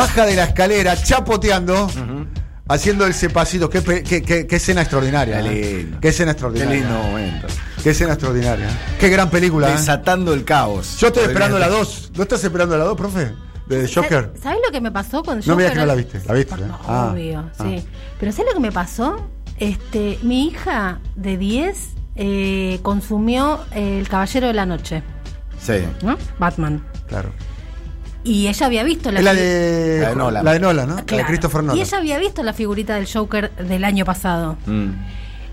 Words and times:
baja 0.00 0.26
de 0.26 0.36
la 0.36 0.44
escalera 0.44 0.96
chapoteando, 1.02 1.90
haciendo 2.68 3.06
ese 3.06 3.30
pasito. 3.30 3.68
Qué, 3.70 3.82
qué- 3.82 4.22
qué- 4.22 4.46
qué 4.46 4.56
escena 4.56 4.82
extraordinaria. 4.82 5.42
Qué 5.42 5.48
¿eh? 5.48 5.82
lindo. 5.82 6.00
Qué 6.00 6.08
escena 6.08 6.26
Qué 6.26 6.32
extraordinaria. 6.32 6.74
lindo 6.80 6.94
momento. 7.02 7.46
Qué 7.82 7.90
escena 7.90 8.12
extraordinaria. 8.14 8.68
Qué 8.98 9.08
gran 9.08 9.30
película. 9.30 9.68
¿eh? 9.68 9.72
Desatando 9.72 10.32
el 10.34 10.44
caos. 10.44 10.96
Yo 10.98 11.08
estoy 11.08 11.22
Podría 11.24 11.26
esperando 11.46 11.58
la 11.58 11.66
ser. 11.66 11.74
2. 11.78 12.12
¿No 12.16 12.22
estás 12.22 12.44
esperando 12.44 12.76
la 12.78 12.84
2, 12.84 12.96
profe? 12.96 13.32
De 13.66 13.86
Joker. 13.92 14.32
¿Sabes 14.42 14.60
lo 14.64 14.72
que 14.72 14.80
me 14.80 14.90
pasó 14.90 15.22
con 15.22 15.36
Joker? 15.42 15.48
No 15.48 15.56
me 15.56 15.62
digas 15.62 15.74
que 15.74 15.80
no 15.80 15.86
la 15.86 15.94
viste. 15.94 16.20
¿La 16.26 16.34
viste? 16.34 16.56
No, 16.56 16.66
eh? 16.74 16.78
Ah, 16.86 17.10
obvio, 17.12 17.38
ah. 17.58 17.62
sí. 17.64 17.84
Pero 18.18 18.32
¿sabes 18.32 18.46
lo 18.48 18.54
que 18.54 18.60
me 18.66 18.72
pasó? 18.72 19.28
Este, 19.58 20.18
mi 20.22 20.46
hija 20.46 21.00
de 21.16 21.36
10 21.36 21.76
eh, 22.16 22.78
consumió 22.82 23.60
El 23.72 24.08
Caballero 24.08 24.46
de 24.46 24.54
la 24.54 24.64
Noche, 24.66 25.02
Sí. 25.60 25.82
¿no? 26.02 26.16
Batman. 26.38 26.82
Claro. 27.08 27.30
Y 28.28 28.46
ella 28.48 28.66
había 28.66 28.84
visto 28.84 29.10
la 29.10 29.20
la 29.22 29.32
de. 29.34 29.98
La 30.02 30.08
de 30.10 30.16
Nolan. 30.16 30.44
La 30.44 30.52
de 30.52 30.60
Nolan, 30.60 30.88
¿no? 30.88 30.96
La 30.96 31.02
de. 31.16 31.24
Christopher 31.24 31.62
Nolan. 31.62 31.76
Y 31.78 31.80
ella 31.80 31.98
había 31.98 32.18
visto 32.18 32.42
la 32.42 32.52
figurita 32.52 32.94
del 32.96 33.06
Joker 33.10 33.50
del 33.56 33.84
año 33.84 34.04
pasado. 34.04 34.56
Mm. 34.66 34.90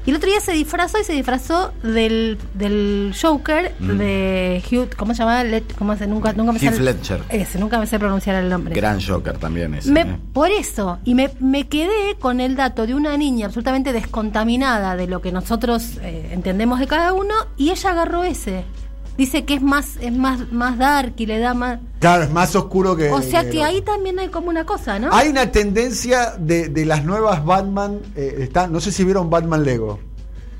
Y 0.07 0.11
el 0.11 0.17
otro 0.17 0.29
día 0.29 0.39
se 0.39 0.51
disfrazó 0.51 0.99
y 1.01 1.03
se 1.03 1.13
disfrazó 1.13 1.73
del, 1.81 2.37
del 2.53 3.11
Joker 3.19 3.75
de 3.79 4.61
Hugh, 4.71 4.95
¿cómo 4.95 5.13
se 5.15 5.19
llama? 5.23 5.43
Let- 5.43 5.73
¿Cómo 5.79 5.95
se? 5.97 6.05
Nunca, 6.05 6.31
nunca 6.33 6.51
me 6.51 6.59
Heath 6.59 6.73
sale- 6.75 6.93
Ledger. 6.93 7.21
Ese, 7.29 7.57
nunca 7.57 7.79
me 7.79 7.87
sé 7.87 7.97
pronunciar 7.97 8.35
el 8.35 8.47
nombre. 8.47 8.75
Gran 8.75 9.01
Joker 9.01 9.39
también 9.39 9.73
es. 9.73 9.87
Me- 9.87 10.01
¿eh? 10.01 10.17
por 10.31 10.51
eso, 10.51 10.99
y 11.05 11.15
me, 11.15 11.31
me 11.39 11.67
quedé 11.67 12.17
con 12.19 12.39
el 12.39 12.55
dato 12.55 12.85
de 12.85 12.93
una 12.93 13.17
niña 13.17 13.47
absolutamente 13.47 13.93
descontaminada 13.93 14.95
de 14.95 15.07
lo 15.07 15.21
que 15.21 15.31
nosotros 15.31 15.97
eh, 16.03 16.29
entendemos 16.33 16.79
de 16.79 16.85
cada 16.85 17.13
uno, 17.13 17.33
y 17.57 17.71
ella 17.71 17.89
agarró 17.89 18.23
ese. 18.23 18.63
Dice 19.17 19.45
que 19.45 19.53
es 19.55 19.61
más, 19.61 19.97
es 20.01 20.11
más, 20.11 20.51
más 20.51 20.77
dark 20.77 21.13
y 21.17 21.25
le 21.25 21.39
da 21.39 21.53
más. 21.53 21.79
Claro, 21.99 22.23
es 22.23 22.31
más 22.31 22.55
oscuro 22.55 22.95
que. 22.95 23.09
O 23.11 23.21
sea 23.21 23.49
que 23.49 23.63
ahí 23.63 23.81
también 23.81 24.19
hay 24.19 24.27
como 24.27 24.49
una 24.49 24.65
cosa, 24.65 24.99
¿no? 24.99 25.13
Hay 25.13 25.29
una 25.29 25.51
tendencia 25.51 26.35
de, 26.37 26.69
de 26.69 26.85
las 26.85 27.05
nuevas 27.05 27.45
Batman. 27.45 27.99
eh, 28.15 28.37
está, 28.39 28.67
no 28.67 28.79
sé 28.81 28.91
si 28.91 29.03
vieron 29.03 29.29
Batman 29.29 29.63
Lego. 29.63 29.99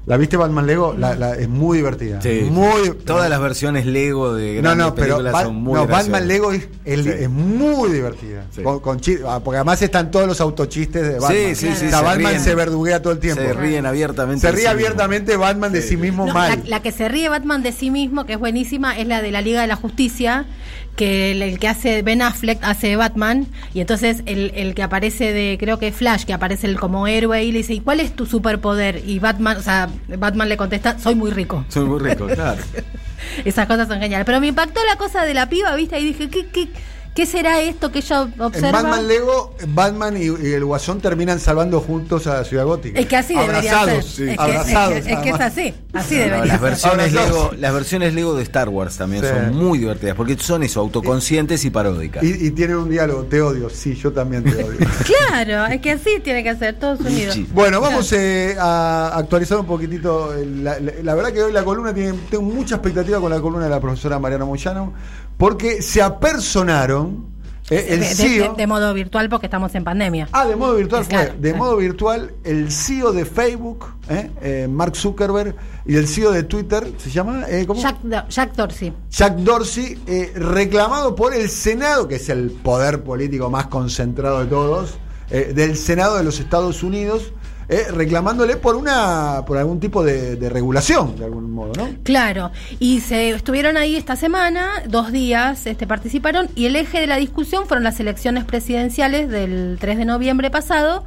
¿La 0.07 0.17
viste 0.17 0.37
Batman 0.37 0.67
Lego? 0.67 0.93
La- 0.95 1.15
la- 1.15 1.33
es 1.35 1.49
muy 1.49 1.77
divertida. 1.77 2.21
Sí. 2.21 2.47
Muy. 2.51 2.91
Todas 3.05 3.27
las 3.27 3.39
versiones 3.41 3.87
Lego 3.87 4.35
de 4.35 4.57
No, 4.57 4.61
grandes 4.61 4.85
no, 4.87 4.93
pero 4.95 5.15
películas 5.17 5.43
son 5.43 5.55
muy 5.55 5.73
no, 5.73 5.87
graciosas. 5.87 6.11
Batman 6.11 6.27
Lego 6.27 6.51
es, 6.51 6.67
es- 6.85 7.03
Sí. 7.03 7.09
es 7.09 7.29
muy 7.29 7.91
divertida. 7.91 8.45
Sí. 8.55 8.61
Con, 8.61 8.79
con 8.81 8.99
chi- 8.99 9.17
ah, 9.27 9.39
porque 9.43 9.57
además 9.57 9.81
están 9.81 10.11
todos 10.11 10.27
los 10.27 10.39
autochistes 10.41 11.01
de 11.01 11.13
Batman. 11.19 11.31
Sí, 11.31 11.55
sí, 11.55 11.67
sí, 11.75 11.87
O 11.87 11.89
sea, 11.89 11.99
se 11.99 12.05
Batman 12.05 12.31
ríen. 12.33 12.39
se 12.43 12.53
verduguea 12.55 13.01
todo 13.01 13.13
el 13.13 13.19
tiempo. 13.19 13.41
Se 13.41 13.53
ríen 13.53 13.87
abiertamente. 13.87 14.41
Se 14.41 14.51
ríe 14.51 14.61
sí 14.61 14.67
mismo. 14.67 14.71
abiertamente 14.73 15.37
Batman 15.37 15.71
de 15.71 15.81
sí 15.81 15.97
mismo 15.97 16.27
No, 16.27 16.33
mal. 16.35 16.59
la, 16.65 16.69
la 16.69 16.81
que 16.83 16.91
se 16.91 17.07
ríe 17.09 17.27
Batman 17.27 17.63
de 17.63 17.71
sí 17.71 17.89
mismo, 17.89 18.25
que 18.27 18.33
es 18.33 18.39
buenísima, 18.39 18.97
es 18.99 19.07
la 19.07 19.23
de 19.23 19.31
la 19.31 19.41
Liga 19.41 19.61
de 19.61 19.67
la 19.67 19.75
Justicia, 19.75 20.45
que 20.95 21.31
el, 21.31 21.41
el 21.41 21.59
que 21.59 21.67
hace 21.67 22.01
Ben 22.01 22.21
Affleck 22.21 22.59
hace 22.61 22.95
Batman, 22.95 23.47
y 23.73 23.81
entonces 23.81 24.23
el, 24.25 24.51
el 24.55 24.75
que 24.75 24.83
aparece 24.83 25.33
de, 25.33 25.57
creo 25.59 25.77
que 25.79 25.91
Flash, 25.91 26.23
que 26.23 26.33
aparece 26.33 26.67
el 26.67 26.79
como 26.79 27.07
héroe, 27.07 27.43
y 27.43 27.51
le 27.51 27.59
dice, 27.59 27.73
¿y 27.73 27.79
cuál 27.81 27.99
es 27.99 28.15
tu 28.15 28.25
superpoder? 28.25 29.01
Y 29.05 29.19
Batman, 29.19 29.57
o 29.57 29.61
sea, 29.61 29.89
Batman 30.17 30.49
le 30.49 30.57
contesta, 30.57 30.97
soy 30.99 31.15
muy 31.15 31.31
rico. 31.31 31.65
Soy 31.69 31.85
muy 31.85 31.99
rico, 31.99 32.27
claro. 32.27 32.61
Esas 33.45 33.67
cosas 33.67 33.87
son 33.87 33.99
geniales. 33.99 34.25
Pero 34.25 34.39
me 34.39 34.47
impactó 34.47 34.79
la 34.85 34.97
cosa 34.97 35.23
de 35.25 35.33
la 35.33 35.49
piba, 35.49 35.75
¿viste? 35.75 35.99
Y 35.99 36.05
dije, 36.05 36.29
¿qué, 36.29 36.47
qué, 36.47 36.69
qué 37.15 37.25
será 37.25 37.61
esto 37.61 37.91
que 37.91 37.99
ella 37.99 38.21
En 38.35 38.41
observa? 38.41 38.81
Batman 38.83 39.07
Lego, 39.07 39.55
Batman 39.69 40.17
y, 40.17 40.25
y 40.25 40.53
el 40.53 40.65
Guasón 40.65 40.99
terminan 41.01 41.39
salvando 41.39 41.79
juntos 41.81 42.27
a 42.27 42.35
la 42.35 42.43
Ciudad 42.43 42.65
Gótica. 42.65 42.99
es 42.99 43.05
que 43.07 43.15
así 43.17 43.33
debería 43.33 43.79
Abrazados, 43.79 44.05
ser. 44.05 44.15
sí. 44.15 44.23
Es 44.31 44.37
que, 44.37 44.43
Abrazados. 44.43 44.93
es 44.97 45.05
que- 45.05 45.13
es 45.13 45.19
que 45.19 45.29
es 45.29 45.35
además. 45.35 45.41
así, 45.41 45.73
así 45.93 46.15
No, 46.15 46.19
debería 46.21 46.45
las 46.45 46.49
ser. 46.51 46.59
versiones. 46.61 47.13
Lego, 47.13 47.51
las 47.57 47.73
versiones 47.73 48.13
Lego 48.13 48.35
de 48.35 48.43
Star 48.43 48.69
Wars 48.69 48.97
también 48.97 49.23
Sí. 49.23 49.29
son 49.29 49.55
muy 49.55 49.79
divertidas 49.79 50.15
porque 50.15 50.37
son 50.37 50.61
eso, 50.63 50.81
autoconscientes 50.81 51.63
y 51.65 51.69
paródicas. 51.69 52.21
Y, 52.23 52.47
y 52.47 52.51
tienen 52.51 52.75
un 52.75 52.89
diálogo, 52.89 53.23
te 53.23 53.41
odio, 53.41 53.69
sí, 53.69 53.95
yo 53.95 54.11
también 54.11 54.43
te 54.43 54.61
odio. 54.63 54.77
Claro, 55.29 55.65
es 55.67 55.81
que 55.81 55.91
así 55.91 56.19
tiene 56.23 56.43
que 56.43 56.55
ser, 56.55 56.75
todos 56.79 56.99
unidos. 56.99 57.33
Sí. 57.33 57.47
Bueno, 57.53 57.79
vamos 57.81 58.11
eh, 58.13 58.55
a 58.59 59.11
actualizar 59.15 59.57
un 59.57 59.65
poquitito. 59.65 60.33
el- 60.33 60.63
La, 60.63 60.79
la- 60.79 60.91
la 61.01 61.15
verdad 61.15 61.31
que 61.31 61.41
hoy 61.43 61.51
la 61.53 61.63
columna 61.63 61.93
tiene, 61.93 62.13
tengo 62.29 62.43
mucha 62.43 62.75
expectativa 62.75 63.19
con 63.19 63.29
la 63.31 63.39
columna 63.39 63.63
de 63.65 63.69
la 63.71 63.79
profesora 63.79 64.19
Mariana 64.19 64.45
Moyano, 64.45 64.93
porque 65.37 65.81
se 65.81 66.01
apersonaron 66.01 67.25
eh, 67.69 67.87
el 67.89 67.99
de, 68.01 68.05
CEO. 68.05 68.51
de- 68.51 68.57
de 68.57 68.67
modo 68.67 68.93
virtual 68.93 69.27
porque 69.27 69.47
estamos 69.47 69.73
en 69.73 69.83
pandemia. 69.83 70.29
Ah, 70.31 70.45
de 70.45 70.55
modo 70.55 70.75
virtual 70.75 71.03
fue. 71.03 71.17
De 71.17 71.31
claro. 71.51 71.57
modo 71.57 71.77
virtual, 71.77 72.31
el 72.43 72.71
CEO 72.71 73.11
de 73.11 73.25
Facebook, 73.25 73.85
eh, 74.07 74.29
eh, 74.41 74.67
Mark 74.69 74.95
Zuckerberg, 74.95 75.55
y 75.85 75.95
el 75.95 76.07
CEO 76.07 76.31
de 76.31 76.43
Twitter, 76.43 76.91
¿se 76.97 77.09
llama? 77.09 77.43
Eh, 77.49 77.65
¿cómo? 77.65 77.81
Jack, 77.81 77.97
Do- 78.03 78.27
Jack 78.29 78.53
Dorsey. 78.55 78.93
Jack 79.09 79.35
Dorsey, 79.37 79.99
reclamado 80.35 81.15
por 81.15 81.33
el 81.33 81.49
Senado, 81.49 82.07
que 82.07 82.15
es 82.15 82.29
el 82.29 82.51
poder 82.51 83.03
político 83.03 83.49
más 83.49 83.65
concentrado 83.67 84.41
de 84.41 84.45
todos, 84.45 84.97
del 85.29 85.75
Senado 85.75 86.17
de 86.17 86.23
los 86.23 86.39
Estados 86.39 86.83
Unidos, 86.83 87.33
eh, 87.67 87.87
reclamándole 87.91 88.57
por 88.57 88.75
una 88.75 89.43
por 89.45 89.57
algún 89.57 89.79
tipo 89.79 90.03
de, 90.03 90.35
de 90.35 90.49
regulación, 90.49 91.17
de 91.17 91.25
algún 91.25 91.51
modo, 91.51 91.73
¿no? 91.75 91.89
Claro, 92.03 92.51
y 92.79 93.01
se 93.01 93.29
estuvieron 93.29 93.77
ahí 93.77 93.95
esta 93.95 94.15
semana, 94.15 94.67
dos 94.87 95.11
días 95.11 95.65
este, 95.65 95.87
participaron, 95.87 96.47
y 96.55 96.65
el 96.65 96.75
eje 96.75 96.99
de 96.99 97.07
la 97.07 97.17
discusión 97.17 97.65
fueron 97.67 97.83
las 97.83 97.99
elecciones 97.99 98.43
presidenciales 98.43 99.29
del 99.29 99.77
3 99.79 99.97
de 99.97 100.05
noviembre 100.05 100.51
pasado, 100.51 101.05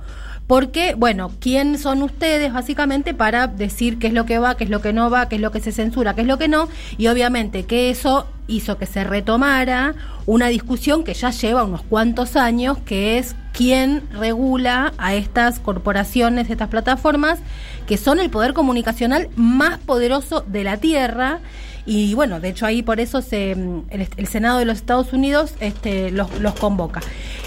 porque, 0.48 0.94
bueno, 0.94 1.30
¿quién 1.41 1.78
son 1.78 2.02
ustedes 2.02 2.52
básicamente 2.52 3.12
para 3.12 3.47
decir 3.48 3.98
qué 3.98 4.06
es 4.06 4.14
lo 4.14 4.24
que 4.24 4.38
va, 4.38 4.56
qué 4.56 4.64
es 4.64 4.70
lo 4.70 4.80
que 4.80 4.94
no 4.94 5.10
va, 5.10 5.28
qué 5.28 5.36
es 5.36 5.42
lo 5.42 5.52
que 5.52 5.60
se 5.60 5.72
censura, 5.72 6.14
qué 6.14 6.22
es 6.22 6.26
lo 6.26 6.38
que 6.38 6.48
no? 6.48 6.68
Y 6.97 7.08
obviamente 7.08 7.64
que 7.64 7.91
eso 7.91 8.26
hizo 8.47 8.78
que 8.78 8.86
se 8.86 9.04
retomara 9.04 9.94
una 10.24 10.48
discusión 10.48 11.04
que 11.04 11.12
ya 11.12 11.30
lleva 11.30 11.64
unos 11.64 11.82
cuantos 11.82 12.34
años, 12.34 12.78
que 12.78 13.18
es 13.18 13.36
quién 13.58 14.04
regula 14.12 14.92
a 14.98 15.16
estas 15.16 15.58
corporaciones, 15.58 16.48
estas 16.48 16.69
plataformas, 16.69 17.41
que 17.88 17.96
son 17.96 18.20
el 18.20 18.30
poder 18.30 18.54
comunicacional 18.54 19.30
más 19.34 19.78
poderoso 19.80 20.44
de 20.46 20.62
la 20.62 20.76
Tierra. 20.76 21.41
Y 21.84 22.14
bueno, 22.14 22.38
de 22.38 22.50
hecho 22.50 22.66
ahí 22.66 22.82
por 22.82 23.00
eso 23.00 23.20
se, 23.20 23.56
mm, 23.56 23.86
el, 23.91 24.28
Senado 24.28 24.60
de 24.60 24.64
los 24.64 24.76
Estados 24.76 25.12
Unidos 25.12 25.54
este, 25.58 26.12
los, 26.12 26.38
los 26.38 26.54
convoca. 26.54 27.00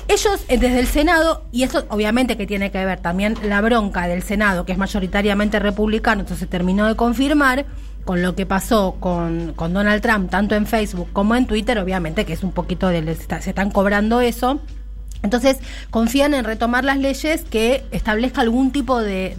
Ellos 0.09 0.43
eh, 0.49 0.57
desde 0.57 0.79
el 0.79 0.87
Senado, 0.87 1.45
y 1.53 1.63
eso 1.63 1.85
obviamente 1.87 2.35
que 2.35 2.45
tiene 2.45 2.71
que 2.71 2.83
ver 2.83 2.99
también 2.99 3.37
la 3.43 3.61
bronca 3.61 4.05
del 4.09 4.21
Senado, 4.21 4.65
que 4.65 4.73
es 4.73 4.77
mayoritariamente 4.77 5.59
republicano, 5.59 6.21
entonces 6.21 6.49
terminó 6.49 6.87
de 6.87 6.97
confirmar 6.97 7.65
con 8.03 8.21
lo 8.21 8.35
que 8.35 8.45
pasó 8.45 8.97
con, 8.99 9.53
con 9.53 9.71
Donald 9.71 10.01
Trump, 10.01 10.29
tanto 10.29 10.55
en 10.55 10.65
Facebook 10.65 11.07
como 11.13 11.35
en 11.35 11.45
Twitter, 11.45 11.79
obviamente 11.79 12.25
que 12.25 12.33
es 12.33 12.43
un 12.43 12.51
poquito 12.51 12.89
de, 12.89 13.15
se 13.15 13.49
están 13.49 13.71
cobrando 13.71 14.19
eso. 14.19 14.59
Entonces 15.23 15.57
confían 15.89 16.33
en 16.33 16.45
retomar 16.45 16.83
las 16.83 16.97
leyes 16.97 17.43
que 17.43 17.83
establezca 17.91 18.41
algún 18.41 18.71
tipo 18.71 18.99
de, 19.01 19.35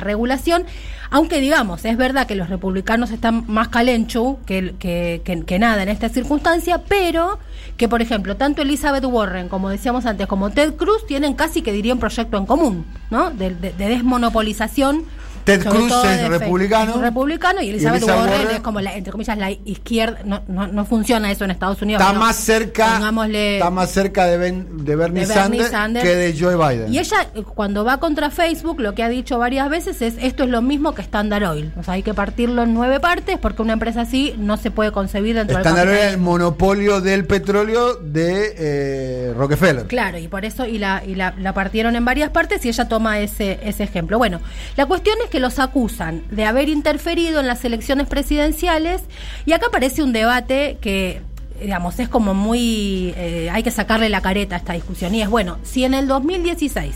regulación, 0.00 0.64
aunque 1.10 1.40
digamos, 1.40 1.84
es 1.84 1.96
verdad 1.96 2.26
que 2.26 2.34
los 2.34 2.48
republicanos 2.48 3.10
están 3.10 3.44
más 3.48 3.68
calenchu 3.68 4.38
que, 4.46 4.74
que, 4.78 5.22
que- 5.46 5.58
nada 5.58 5.82
en 5.82 5.88
esta 5.88 6.08
circunstancia, 6.08 6.78
pero 6.88 7.38
que 7.76 7.88
por 7.88 8.00
ejemplo, 8.02 8.36
tanto 8.36 8.62
Elizabeth 8.62 9.04
Warren, 9.04 9.48
como 9.48 9.68
decíamos 9.70 10.06
antes, 10.06 10.26
como 10.26 10.50
Ted 10.50 10.74
Cruz 10.74 11.06
tienen 11.06 11.34
casi 11.34 11.62
que 11.62 11.72
diría 11.72 11.92
un 11.94 12.00
proyecto 12.00 12.36
en 12.38 12.46
común, 12.46 12.84
¿no? 13.10 13.30
De- 13.30 13.54
de 13.54 13.72
desmonopolización. 13.72 15.04
Ted 15.44 15.64
Cruz 15.66 15.92
es 16.04 16.28
republicano. 16.28 16.94
Es 16.94 17.00
republicano 17.00 17.60
y 17.60 17.70
Elizabeth, 17.70 18.02
Elizabeth 18.02 18.26
Warren, 18.30 18.46
Warren- 18.46 18.54
es 18.56 18.60
como 18.60 18.80
la, 18.80 18.94
entre 18.96 19.12
comillas, 19.12 19.36
la 19.38 19.50
izquierda, 19.50 20.18
no, 20.24 20.42
no, 20.48 20.66
no 20.66 20.84
funciona 20.84 21.30
eso 21.30 21.44
en 21.44 21.50
Estados 21.50 21.80
Unidos. 21.82 22.00
Está 22.02 22.12
más 22.18 22.36
cerca, 22.36 22.98
está 23.22 23.70
más 23.70 23.90
cerca 23.90 24.26
de, 24.26 24.38
Ben- 24.38 24.84
de 24.84 24.96
Bernie, 24.96 25.26
de 25.26 25.34
Bernie 25.34 25.64
Sanders, 25.64 26.02
que 26.04 26.14
de 26.16 26.36
Joe 26.38 26.56
Biden. 26.56 26.92
Y 26.92 26.98
ella, 26.98 27.26
eh, 27.34 27.42
cuando 27.42 27.84
va 27.84 27.98
contra 27.98 28.30
Facebook, 28.30 28.80
lo 28.80 28.94
que 28.94 29.02
ha 29.02 29.08
dicho 29.08 29.38
varias 29.38 29.68
veces 29.68 30.00
es: 30.02 30.14
esto 30.20 30.44
es 30.44 30.50
lo 30.50 30.62
mismo 30.62 30.94
que 30.94 31.02
Standard 31.02 31.44
Oil. 31.44 31.72
O 31.78 31.82
sea, 31.82 31.94
hay 31.94 32.02
que 32.02 32.14
partirlo 32.14 32.62
en 32.62 32.72
nueve 32.74 33.00
partes 33.00 33.38
porque 33.38 33.62
una 33.62 33.74
empresa 33.74 34.02
así 34.02 34.34
no 34.38 34.56
se 34.56 34.70
puede 34.70 34.92
concebir 34.92 35.34
dentro 35.36 35.58
Standard 35.58 35.86
del 35.86 35.88
era 35.88 35.98
el 35.98 36.02
capitalismo. 36.12 36.30
monopolio 36.30 37.00
del 37.00 37.26
petróleo 37.26 37.96
de 37.96 38.54
eh, 38.56 39.34
Rockefeller. 39.36 39.86
Claro, 39.86 40.18
y 40.18 40.28
por 40.28 40.44
eso 40.44 40.66
y 40.66 40.78
la, 40.78 41.02
y 41.06 41.14
la, 41.14 41.34
la 41.38 41.52
partieron 41.52 41.96
en 41.96 42.04
varias 42.04 42.30
partes 42.30 42.64
y 42.64 42.68
ella 42.68 42.88
toma 42.88 43.18
ese, 43.20 43.58
ese 43.62 43.82
ejemplo. 43.84 44.18
Bueno, 44.18 44.40
la 44.76 44.86
cuestión 44.86 45.16
es 45.24 45.30
que 45.30 45.33
los 45.40 45.58
acusan 45.58 46.22
de 46.30 46.44
haber 46.44 46.68
interferido 46.68 47.40
en 47.40 47.46
las 47.46 47.64
elecciones 47.64 48.06
presidenciales. 48.06 49.02
Y 49.46 49.52
acá 49.52 49.66
aparece 49.66 50.02
un 50.02 50.12
debate 50.12 50.78
que 50.80 51.22
digamos 51.60 51.98
es 52.00 52.08
como 52.08 52.34
muy 52.34 53.14
eh, 53.16 53.48
hay 53.52 53.62
que 53.62 53.70
sacarle 53.70 54.08
la 54.08 54.20
careta 54.20 54.56
a 54.56 54.58
esta 54.58 54.72
discusión. 54.72 55.14
Y 55.14 55.22
es 55.22 55.28
bueno 55.28 55.58
si 55.62 55.84
en 55.84 55.94
el 55.94 56.08
2016 56.08 56.94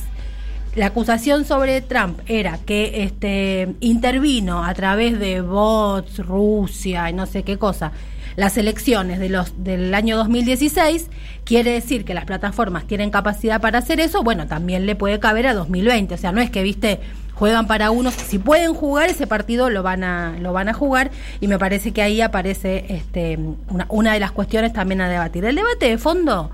la 0.75 0.87
acusación 0.87 1.45
sobre 1.45 1.81
Trump 1.81 2.21
era 2.27 2.59
que 2.59 3.03
este 3.03 3.75
intervino 3.81 4.65
a 4.65 4.75
través 4.75 5.19
de 5.19 5.41
bots, 5.41 6.19
Rusia 6.19 7.11
y 7.11 7.15
no 7.15 7.27
sé 7.27 7.43
qué 7.43 7.59
cosa, 7.59 7.93
las 8.37 8.57
elecciones 8.57 9.19
de 9.19 9.29
los 9.29 9.65
del 9.65 9.93
año 9.93 10.17
2016, 10.17 11.09
quiere 11.45 11.73
decir 11.73 12.05
que 12.05 12.15
las 12.15 12.25
plataformas 12.25 12.87
tienen 12.87 13.11
capacidad 13.11 13.61
para 13.61 13.81
hacer 13.81 13.99
eso, 13.99 14.23
bueno, 14.23 14.47
también 14.47 14.87
le 14.87 14.95
puede 14.95 15.19
caber 15.19 15.49
a 15.49 15.55
2020, 15.55 16.15
o 16.15 16.19
sea, 16.19 16.31
no 16.31 16.41
es 16.41 16.49
que, 16.49 16.63
viste, 16.63 17.01
juegan 17.39 17.67
para 17.67 17.91
unos, 17.91 18.15
si 18.15 18.39
pueden 18.39 18.75
jugar 18.75 19.11
ese 19.11 19.27
partido 19.27 19.71
lo 19.71 19.83
van 19.83 20.03
a 20.03 20.37
lo 20.41 20.53
van 20.53 20.69
a 20.69 20.75
jugar 20.75 21.11
y 21.41 21.47
me 21.47 21.59
parece 21.59 21.93
que 21.93 22.03
ahí 22.03 22.21
aparece 22.21 22.85
este 22.89 23.39
una, 23.69 23.87
una 23.89 24.13
de 24.13 24.21
las 24.21 24.33
cuestiones 24.33 24.73
también 24.73 25.01
a 25.01 25.09
debatir. 25.09 25.45
El 25.45 25.55
debate 25.55 25.89
de 25.89 25.99
fondo 25.99 26.51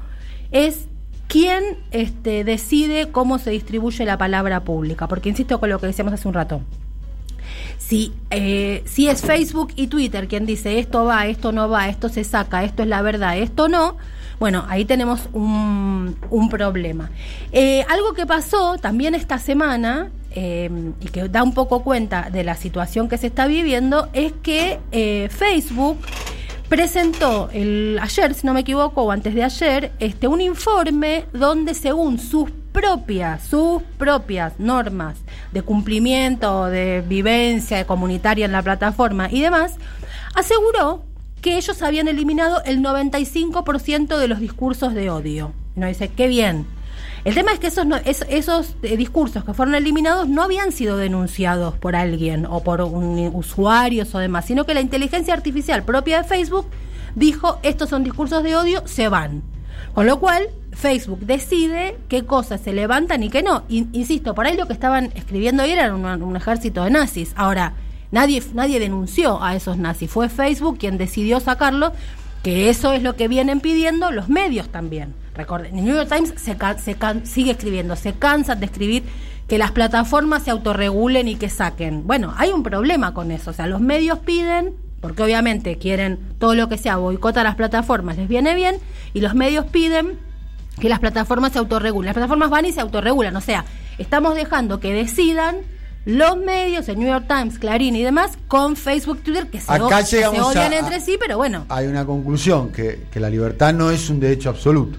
es 0.51 0.87
¿quién 1.27 1.79
este, 1.91 2.45
decide 2.45 3.11
cómo 3.11 3.39
se 3.39 3.51
distribuye 3.51 4.05
la 4.05 4.19
palabra 4.19 4.61
pública? 4.61 5.09
Porque 5.09 5.31
insisto 5.31 5.59
con 5.59 5.71
lo 5.71 5.81
que 5.81 5.87
decíamos 5.87 6.13
hace 6.13 6.29
un 6.29 6.35
rato. 6.35 6.61
Si, 7.79 8.13
eh, 8.31 8.83
si 8.87 9.09
es 9.09 9.23
Facebook 9.23 9.73
y 9.77 9.89
Twitter 9.89 10.29
quien 10.29 10.47
dice 10.47 10.79
esto 10.79 11.05
va, 11.05 11.27
esto 11.27 11.53
no 11.53 11.69
va, 11.69 11.89
esto 11.89 12.09
se 12.09 12.25
saca, 12.25 12.63
esto 12.65 12.83
es 12.83 12.89
la 12.89 13.03
verdad, 13.03 13.37
esto 13.37 13.69
no, 13.69 13.97
bueno, 14.39 14.65
ahí 14.69 14.85
tenemos 14.85 15.29
un, 15.33 16.17
un 16.31 16.49
problema. 16.49 17.11
Eh, 17.53 17.85
algo 17.89 18.15
que 18.15 18.27
pasó 18.27 18.79
también 18.79 19.15
esta 19.15 19.39
semana 19.39 20.11
eh, 20.37 20.69
y 21.01 21.07
que 21.07 21.29
da 21.29 21.43
un 21.43 21.55
poco 21.55 21.85
cuenta 21.85 22.29
de 22.31 22.43
la 22.43 22.57
situación 22.57 23.09
que 23.09 23.19
se 23.19 23.29
está 23.29 23.47
viviendo 23.47 24.09
es 24.13 24.33
que 24.43 24.81
eh, 24.91 25.29
Facebook 25.31 25.99
presentó 26.69 27.49
el, 27.53 27.99
ayer, 28.03 28.35
si 28.35 28.45
no 28.45 28.53
me 28.53 28.61
equivoco, 28.61 29.03
o 29.03 29.11
antes 29.13 29.35
de 29.35 29.45
ayer, 29.45 29.93
este, 30.01 30.27
un 30.27 30.41
informe 30.41 31.27
donde 31.33 31.73
según 31.75 32.19
sus 32.19 32.51
propias, 32.73 33.45
sus 33.45 33.83
propias 33.97 34.59
normas 34.59 35.19
de 35.53 35.63
cumplimiento, 35.63 36.67
de 36.67 37.05
vivencia 37.07 37.87
comunitaria 37.87 38.47
en 38.47 38.53
la 38.53 38.63
plataforma 38.63 39.29
y 39.31 39.41
demás, 39.41 39.75
aseguró 40.35 41.05
que 41.41 41.57
ellos 41.57 41.81
habían 41.83 42.09
eliminado 42.09 42.61
el 42.65 42.83
95% 42.83 44.19
de 44.19 44.29
los 44.29 44.41
discursos 44.41 44.95
de 44.95 45.11
odio. 45.11 45.53
Y 45.77 45.81
nos 45.81 45.91
dice, 45.91 46.09
qué 46.09 46.27
bien. 46.27 46.67
El 47.25 47.35
tema 47.35 47.53
es 47.53 47.59
que 47.59 47.69
esos, 47.69 47.87
no- 47.87 47.97
es- 47.97 48.25
esos 48.29 48.77
eh, 48.83 48.97
discursos 48.99 49.45
que 49.45 49.55
fueron 49.55 49.75
eliminados 49.75 50.29
no 50.29 50.43
habían 50.43 50.73
sido 50.73 50.99
denunciados 50.99 51.75
por 51.79 51.97
alguien 51.97 52.45
o 52.45 52.63
por 52.63 52.83
un, 52.83 53.31
usuarios 53.35 54.15
o 54.15 54.19
demás, 54.19 54.45
sino 54.45 54.65
que 54.67 54.75
la 54.75 54.83
inteligencia 54.83 55.33
artificial 55.33 55.85
propia 55.85 56.21
de 56.23 56.29
Facebook 56.29 56.67
dijo, 57.15 57.59
estos 57.63 57.89
son 57.89 58.05
discursos 58.05 58.43
de 58.43 58.57
odio, 58.57 58.83
se 58.87 59.09
van. 59.09 59.43
Con 59.95 60.07
lo 60.07 60.21
cual, 60.21 60.49
Facebook 60.73 61.21
decide 61.21 61.97
qué 62.09 62.25
cosas 62.27 62.61
se 62.61 62.73
levantan 62.75 63.23
y 63.23 63.31
qué 63.31 63.43
no. 63.43 63.63
In- 63.69 63.89
insisto, 63.93 64.35
por 64.35 64.47
ahí 64.47 64.57
lo 64.57 64.67
que 64.67 64.73
estaban 64.75 65.11
escribiendo 65.15 65.63
ayer 65.63 65.79
era 65.79 65.95
un, 65.95 66.05
un 66.05 66.37
ejército 66.37 66.85
de 66.85 66.91
nazis. 66.91 67.33
Ahora, 67.37 67.73
nadie, 68.11 68.43
nadie 68.53 68.81
denunció 68.81 69.43
a 69.43 69.55
esos 69.55 69.79
nazis. 69.79 70.11
Fue 70.11 70.29
Facebook 70.29 70.79
quien 70.79 70.99
decidió 70.99 71.41
sacarlo, 71.41 71.93
que 72.43 72.69
eso 72.69 72.93
es 72.93 73.03
lo 73.03 73.17
que 73.17 73.29
vienen 73.29 73.61
pidiendo 73.61 74.11
los 74.11 74.29
medios 74.29 74.69
también. 74.69 75.15
Recuerden, 75.35 75.79
el 75.79 75.85
New 75.85 75.97
York 75.97 76.09
Times 76.09 76.35
se, 76.37 76.57
se 76.83 76.97
sigue 77.27 77.51
escribiendo, 77.53 77.97
se 77.97 78.13
cansan 78.13 78.61
de 78.61 78.67
escribir 78.67 79.03
que 79.49 79.59
las 79.59 79.73
plataformas 79.73 80.45
se 80.45 80.51
autorregulen 80.51 81.29
y 81.29 81.37
que 81.37 81.49
saquen. 81.51 82.07
Bueno, 82.07 82.33
hay 82.37 82.51
un 82.51 82.63
problema 82.63 83.13
con 83.13 83.31
eso. 83.31 83.51
O 83.51 83.55
sea, 83.55 83.67
los 83.67 83.81
medios 83.81 84.21
piden, 84.21 84.75
porque 85.01 85.23
obviamente 85.23 85.77
quieren 85.77 86.19
todo 86.39 86.55
lo 86.55 86.69
que 86.69 86.79
sea 86.79 86.97
boicota 86.97 87.41
a 87.43 87.45
las 87.45 87.57
plataformas, 87.57 88.17
les 88.17 88.29
viene 88.29 88.55
bien, 88.55 88.77
y 89.13 89.21
los 89.21 89.35
medios 89.35 89.67
piden 89.67 90.19
que 90.81 90.89
las 90.89 90.99
plataformas 91.01 91.53
se 91.53 91.59
autorregulen. 91.59 92.07
Las 92.07 92.15
plataformas 92.15 92.49
van 92.51 92.65
y 92.65 92.73
se 92.73 92.81
autorregulan. 92.81 93.37
O 93.37 93.41
sea, 93.41 93.65
estamos 93.99 94.35
dejando 94.35 94.81
que 94.81 94.93
decidan 94.95 95.57
los 96.07 96.37
medios, 96.37 96.89
el 96.89 96.99
New 96.99 97.09
York 97.09 97.25
Times, 97.29 97.59
Clarín 97.59 97.97
y 97.97 98.03
demás, 98.03 98.33
con 98.49 98.77
Facebook, 98.77 99.21
Twitter, 99.23 99.49
que 99.49 99.61
se, 99.61 99.73
Acá 99.73 99.99
que 100.01 100.05
se 100.07 100.27
odian 100.27 100.73
a- 100.73 100.79
entre 100.79 101.01
sí, 101.01 101.17
pero 101.19 101.37
bueno, 101.39 101.65
Hay 101.71 101.87
una 101.87 102.05
conclusión, 102.05 102.71
que, 102.73 103.05
que 103.11 103.21
la 103.21 103.31
libertad 103.31 103.73
no 103.73 103.91
es 103.91 104.11
un 104.11 104.21
derecho 104.21 104.51
absoluto. 104.51 104.99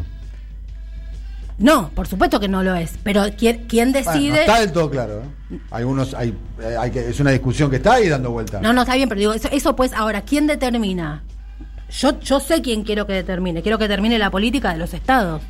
No, 1.58 1.90
por 1.92 2.08
supuesto 2.08 2.40
que 2.40 2.48
no 2.48 2.64
lo 2.64 2.76
es. 2.76 2.94
Pero 3.04 3.24
¿quién, 3.38 3.66
quién 3.68 3.92
Bueno, 3.92 4.12
decide? 4.12 4.32
no 4.32 4.40
está 4.40 4.60
del 4.60 4.72
todo 4.72 4.90
claro. 4.90 5.22
¿eh? 5.22 5.60
Algunos 5.72 6.14
hay, 6.14 6.36
eh, 6.62 6.76
hay 6.78 6.92
que, 6.92 7.10
es 7.10 7.20
una 7.20 7.32
discusión 7.32 7.70
que 7.70 7.78
está 7.78 7.94
ahí 7.94 8.10
dando 8.10 8.32
vueltas. 8.32 8.62
No, 8.62 8.74
no, 8.74 8.82
está 8.82 8.96
bien, 8.96 9.08
pero 9.08 9.20
digo, 9.20 9.34
eso, 9.34 9.48
eso 9.52 9.76
pues, 9.76 9.94
ahora, 9.94 10.22
¿quién 10.22 10.48
determina? 10.48 11.24
Yo, 11.90 12.20
yo 12.20 12.40
sé 12.40 12.62
quién 12.62 12.84
quiero 12.84 13.08
que 13.08 13.14
determine. 13.14 13.62
Quiero 13.62 13.78
que 13.78 13.86
determine 13.86 14.20
la 14.20 14.32
política 14.32 14.74
de 14.74 14.80
los 14.80 14.94
estados. 14.94 15.42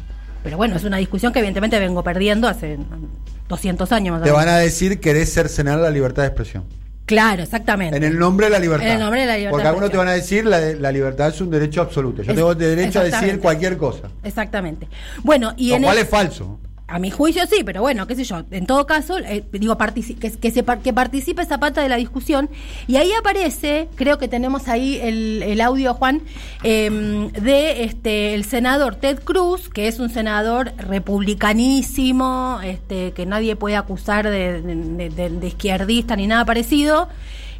Pero 0.43 0.57
bueno, 0.57 0.75
es 0.75 0.83
una 0.83 0.97
discusión 0.97 1.33
que 1.33 1.39
evidentemente 1.39 1.79
vengo 1.79 2.03
perdiendo 2.03 2.47
hace 2.47 2.77
mm, 2.77 3.47
200 3.47 3.91
años 3.91 4.13
más 4.13 4.21
o 4.21 4.25
Te 4.25 4.31
van 4.31 4.47
a 4.47 4.57
decir 4.57 4.99
querés 4.99 5.33
cercenar 5.33 5.79
la 5.79 5.89
libertad 5.89 6.21
de 6.21 6.27
expresión. 6.27 6.65
Claro, 7.05 7.43
exactamente. 7.43 7.95
En 7.97 8.03
el 8.03 8.17
nombre 8.17 8.47
de 8.47 8.51
la 8.51 8.59
libertad. 8.59 8.87
En 8.87 8.93
el 8.93 8.99
nombre 8.99 9.21
de 9.21 9.27
la 9.27 9.33
libertad 9.37 9.51
Porque 9.51 9.67
algunos 9.67 9.91
te 9.91 9.97
van 9.97 10.07
a 10.07 10.13
decir 10.13 10.45
la, 10.45 10.59
la 10.59 10.91
libertad 10.91 11.29
es 11.29 11.39
un 11.41 11.51
derecho 11.51 11.81
absoluto. 11.81 12.23
Yo 12.23 12.31
Es- 12.31 12.35
tengo 12.35 12.55
derecho 12.55 12.99
a 12.99 13.03
decir 13.03 13.39
cualquier 13.39 13.77
cosa. 13.77 14.09
Exactamente. 14.23 14.87
Bueno, 15.23 15.53
y 15.55 15.69
Lo 15.69 15.75
en 15.75 15.83
cual 15.83 15.97
el- 15.97 16.03
es 16.03 16.09
falso. 16.09 16.59
A 16.87 16.99
mi 16.99 17.09
juicio 17.09 17.41
sí, 17.47 17.63
pero 17.65 17.81
bueno, 17.81 18.05
qué 18.05 18.15
sé 18.15 18.23
yo. 18.25 18.43
En 18.51 18.67
todo 18.67 18.85
caso, 18.85 19.17
eh, 19.17 19.43
digo, 19.53 19.75
que, 19.75 20.31
que, 20.31 20.51
se 20.51 20.63
que 20.63 20.93
participe 20.93 21.43
de 21.43 21.89
la 21.89 21.95
discusión. 21.95 22.47
Y 22.87 22.97
ahí 22.97 23.11
aparece, 23.13 23.89
creo 23.95 24.19
que 24.19 24.27
tenemos 24.27 24.67
ahí 24.67 24.99
el, 25.01 25.59
audio, 25.61 25.95
Juan, 25.95 26.21
eh, 26.63 27.29
de 27.41 27.85
este 27.85 28.35
el 28.35 28.45
senador 28.45 28.97
Ted 28.97 29.23
Cruz, 29.23 29.67
que 29.69 29.87
es 29.87 29.97
un 29.97 30.11
senador 30.11 30.73
republicanísimo, 30.77 32.59
este, 32.63 33.13
que 33.13 33.25
nadie 33.25 33.55
puede 33.55 33.77
acusar 33.77 34.29
de, 34.29 35.39
izquierdista 35.41 36.15
ni 36.15 36.27
nada 36.27 36.45
parecido, 36.45 37.09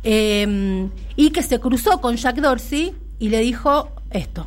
eh, 0.04 0.88
y 1.16 1.32
que 1.32 1.42
se 1.42 1.60
cruzó 1.60 2.00
con 2.00 2.16
Jack 2.16 2.36
Dorsey 2.36 2.94
y 3.18 3.30
le 3.30 3.40
dijo 3.40 3.90
esto. 4.12 4.46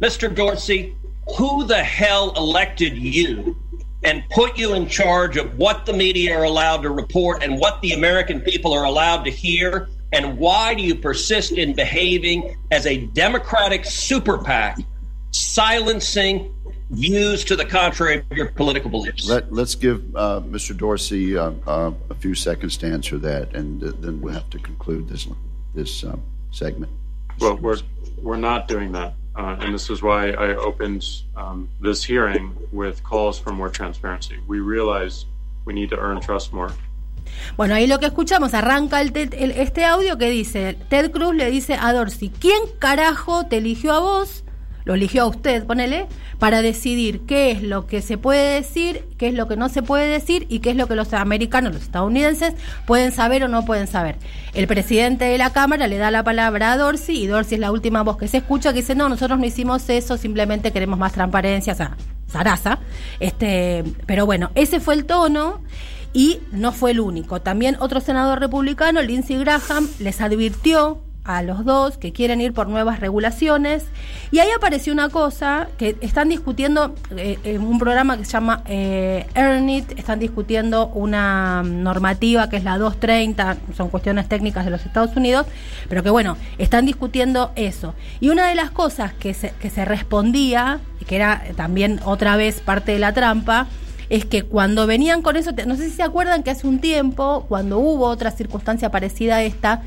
Mr. 0.00 0.34
Dorsey, 0.34 0.92
who 1.38 1.64
the 1.68 1.84
hell 1.84 2.32
elected 2.36 2.94
you 2.94 3.61
and 4.04 4.24
put 4.30 4.58
you 4.58 4.74
in 4.74 4.88
charge 4.88 5.36
of 5.36 5.56
what 5.56 5.86
the 5.86 5.92
media 5.92 6.36
are 6.36 6.44
allowed 6.44 6.82
to 6.82 6.90
report 6.90 7.42
and 7.42 7.58
what 7.58 7.80
the 7.82 7.92
American 7.92 8.40
people 8.40 8.72
are 8.72 8.84
allowed 8.84 9.24
to 9.24 9.30
hear? 9.30 9.88
And 10.12 10.36
why 10.38 10.74
do 10.74 10.82
you 10.82 10.94
persist 10.94 11.52
in 11.52 11.74
behaving 11.74 12.56
as 12.70 12.86
a 12.86 13.06
Democratic 13.06 13.84
super 13.84 14.38
PAC, 14.38 14.78
silencing 15.30 16.54
views 16.90 17.44
to 17.44 17.56
the 17.56 17.64
contrary 17.64 18.24
of 18.30 18.36
your 18.36 18.50
political 18.52 18.90
beliefs? 18.90 19.28
Let, 19.28 19.52
let's 19.52 19.74
give 19.74 20.14
uh, 20.14 20.40
Mr. 20.40 20.76
Dorsey 20.76 21.36
uh, 21.36 21.52
uh, 21.66 21.92
a 22.10 22.14
few 22.14 22.34
seconds 22.34 22.76
to 22.78 22.86
answer 22.86 23.18
that, 23.18 23.54
and 23.54 23.80
th- 23.80 23.94
then 24.00 24.20
we'll 24.20 24.34
have 24.34 24.50
to 24.50 24.58
conclude 24.58 25.08
this 25.08 25.26
this 25.74 26.04
um, 26.04 26.22
segment. 26.50 26.92
Well, 27.40 27.56
we're 27.56 27.78
we're 28.20 28.36
not 28.36 28.68
doing 28.68 28.92
that, 28.92 29.14
uh, 29.36 29.56
and 29.60 29.72
this 29.74 29.88
is 29.90 30.02
why 30.02 30.30
I 30.30 30.54
opened 30.56 31.04
um, 31.36 31.68
this 31.80 32.04
hearing 32.04 32.52
with 32.72 33.02
calls 33.02 33.38
for 33.38 33.52
more 33.52 33.70
transparency. 33.70 34.36
We 34.46 34.60
realize 34.60 35.26
we 35.64 35.72
need 35.72 35.90
to 35.90 35.96
earn 35.98 36.20
trust 36.20 36.52
more. 36.52 36.72
Bueno, 37.56 37.74
ahí 37.74 37.86
lo 37.86 37.98
que 37.98 38.06
escuchamos, 38.06 38.52
arranca 38.52 39.00
el 39.00 39.12
el- 39.16 39.52
este 39.52 39.84
audio 39.84 40.18
que 40.18 40.28
dice, 40.28 40.76
Ted 40.90 41.10
Cruz 41.12 41.34
le 41.34 41.50
dice 41.50 41.74
a 41.80 41.92
Dorsey, 41.92 42.30
¿quién 42.30 42.60
carajo 42.78 43.46
te 43.46 43.58
eligió 43.58 43.92
a 43.92 44.00
vos? 44.00 44.44
Lo 44.84 44.94
eligió 44.94 45.22
a 45.22 45.26
usted, 45.26 45.64
ponele, 45.64 46.06
para 46.38 46.62
decidir 46.62 47.20
qué 47.26 47.50
es 47.50 47.62
lo 47.62 47.86
que 47.86 48.02
se 48.02 48.18
puede 48.18 48.54
decir, 48.54 49.04
qué 49.16 49.28
es 49.28 49.34
lo 49.34 49.46
que 49.46 49.56
no 49.56 49.68
se 49.68 49.82
puede 49.82 50.08
decir 50.08 50.46
y 50.48 50.58
qué 50.58 50.70
es 50.70 50.76
lo 50.76 50.88
que 50.88 50.96
los 50.96 51.12
americanos, 51.12 51.72
los 51.72 51.82
estadounidenses, 51.82 52.54
pueden 52.86 53.12
saber 53.12 53.44
o 53.44 53.48
no 53.48 53.64
pueden 53.64 53.86
saber. 53.86 54.16
El 54.54 54.66
presidente 54.66 55.26
de 55.26 55.38
la 55.38 55.50
Cámara 55.50 55.86
le 55.86 55.98
da 55.98 56.10
la 56.10 56.24
palabra 56.24 56.72
a 56.72 56.76
Dorsey 56.76 57.22
y 57.22 57.26
Dorsey 57.26 57.54
es 57.56 57.60
la 57.60 57.70
última 57.70 58.02
voz 58.02 58.16
que 58.16 58.28
se 58.28 58.38
escucha 58.38 58.72
que 58.72 58.80
dice, 58.80 58.94
no, 58.94 59.08
nosotros 59.08 59.38
no 59.38 59.46
hicimos 59.46 59.88
eso, 59.88 60.16
simplemente 60.16 60.72
queremos 60.72 60.98
más 60.98 61.12
transparencia, 61.12 61.74
o 61.74 61.76
sea, 61.76 61.96
zaraza. 62.28 62.78
Este, 63.20 63.84
pero 64.06 64.26
bueno, 64.26 64.50
ese 64.54 64.80
fue 64.80 64.94
el 64.94 65.04
tono. 65.04 65.60
Y 66.14 66.40
no 66.50 66.72
fue 66.72 66.90
el 66.90 67.00
único. 67.00 67.40
También 67.40 67.78
otro 67.80 68.00
senador 68.00 68.38
republicano, 68.38 69.00
Lindsey 69.00 69.38
Graham, 69.38 69.88
les 69.98 70.20
advirtió 70.20 71.00
a 71.24 71.42
los 71.42 71.64
dos 71.64 71.98
que 71.98 72.12
quieren 72.12 72.40
ir 72.40 72.52
por 72.52 72.68
nuevas 72.68 73.00
regulaciones. 73.00 73.84
Y 74.30 74.38
ahí 74.40 74.48
apareció 74.56 74.92
una 74.92 75.08
cosa 75.08 75.68
que 75.78 75.96
están 76.00 76.28
discutiendo 76.28 76.94
eh, 77.16 77.38
en 77.44 77.62
un 77.62 77.78
programa 77.78 78.16
que 78.16 78.24
se 78.24 78.32
llama 78.32 78.62
eh, 78.66 79.26
Earn 79.34 79.68
It, 79.68 79.98
están 79.98 80.18
discutiendo 80.18 80.88
una 80.88 81.62
normativa 81.62 82.48
que 82.48 82.56
es 82.56 82.64
la 82.64 82.78
230, 82.78 83.56
son 83.76 83.88
cuestiones 83.88 84.28
técnicas 84.28 84.64
de 84.64 84.70
los 84.70 84.84
Estados 84.84 85.16
Unidos, 85.16 85.46
pero 85.88 86.02
que 86.02 86.10
bueno, 86.10 86.36
están 86.58 86.86
discutiendo 86.86 87.52
eso. 87.54 87.94
Y 88.20 88.30
una 88.30 88.48
de 88.48 88.54
las 88.54 88.70
cosas 88.70 89.12
que 89.12 89.34
se, 89.34 89.52
que 89.60 89.70
se 89.70 89.84
respondía, 89.84 90.80
que 91.06 91.16
era 91.16 91.42
también 91.56 92.00
otra 92.04 92.36
vez 92.36 92.60
parte 92.60 92.92
de 92.92 92.98
la 92.98 93.12
trampa, 93.12 93.68
es 94.12 94.26
que 94.26 94.42
cuando 94.42 94.86
venían 94.86 95.22
con 95.22 95.36
eso, 95.36 95.52
no 95.66 95.76
sé 95.76 95.88
si 95.88 95.96
se 95.96 96.02
acuerdan 96.02 96.42
que 96.42 96.50
hace 96.50 96.66
un 96.66 96.80
tiempo, 96.80 97.46
cuando 97.48 97.78
hubo 97.78 98.06
otra 98.06 98.30
circunstancia 98.30 98.90
parecida 98.90 99.36
a 99.36 99.42
esta, 99.42 99.82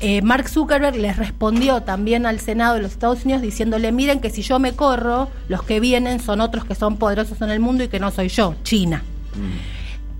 eh, 0.00 0.20
Mark 0.22 0.48
Zuckerberg 0.48 0.96
les 0.96 1.16
respondió 1.16 1.82
también 1.82 2.26
al 2.26 2.38
Senado 2.40 2.74
de 2.74 2.82
los 2.82 2.92
Estados 2.92 3.24
Unidos 3.24 3.42
diciéndole, 3.42 3.92
miren 3.92 4.20
que 4.20 4.30
si 4.30 4.42
yo 4.42 4.58
me 4.58 4.72
corro, 4.72 5.28
los 5.48 5.62
que 5.62 5.80
vienen 5.80 6.20
son 6.20 6.40
otros 6.40 6.64
que 6.64 6.74
son 6.74 6.96
poderosos 6.98 7.40
en 7.42 7.50
el 7.50 7.60
mundo 7.60 7.84
y 7.84 7.88
que 7.88 7.98
no 8.00 8.10
soy 8.10 8.28
yo, 8.28 8.54
China. 8.62 9.02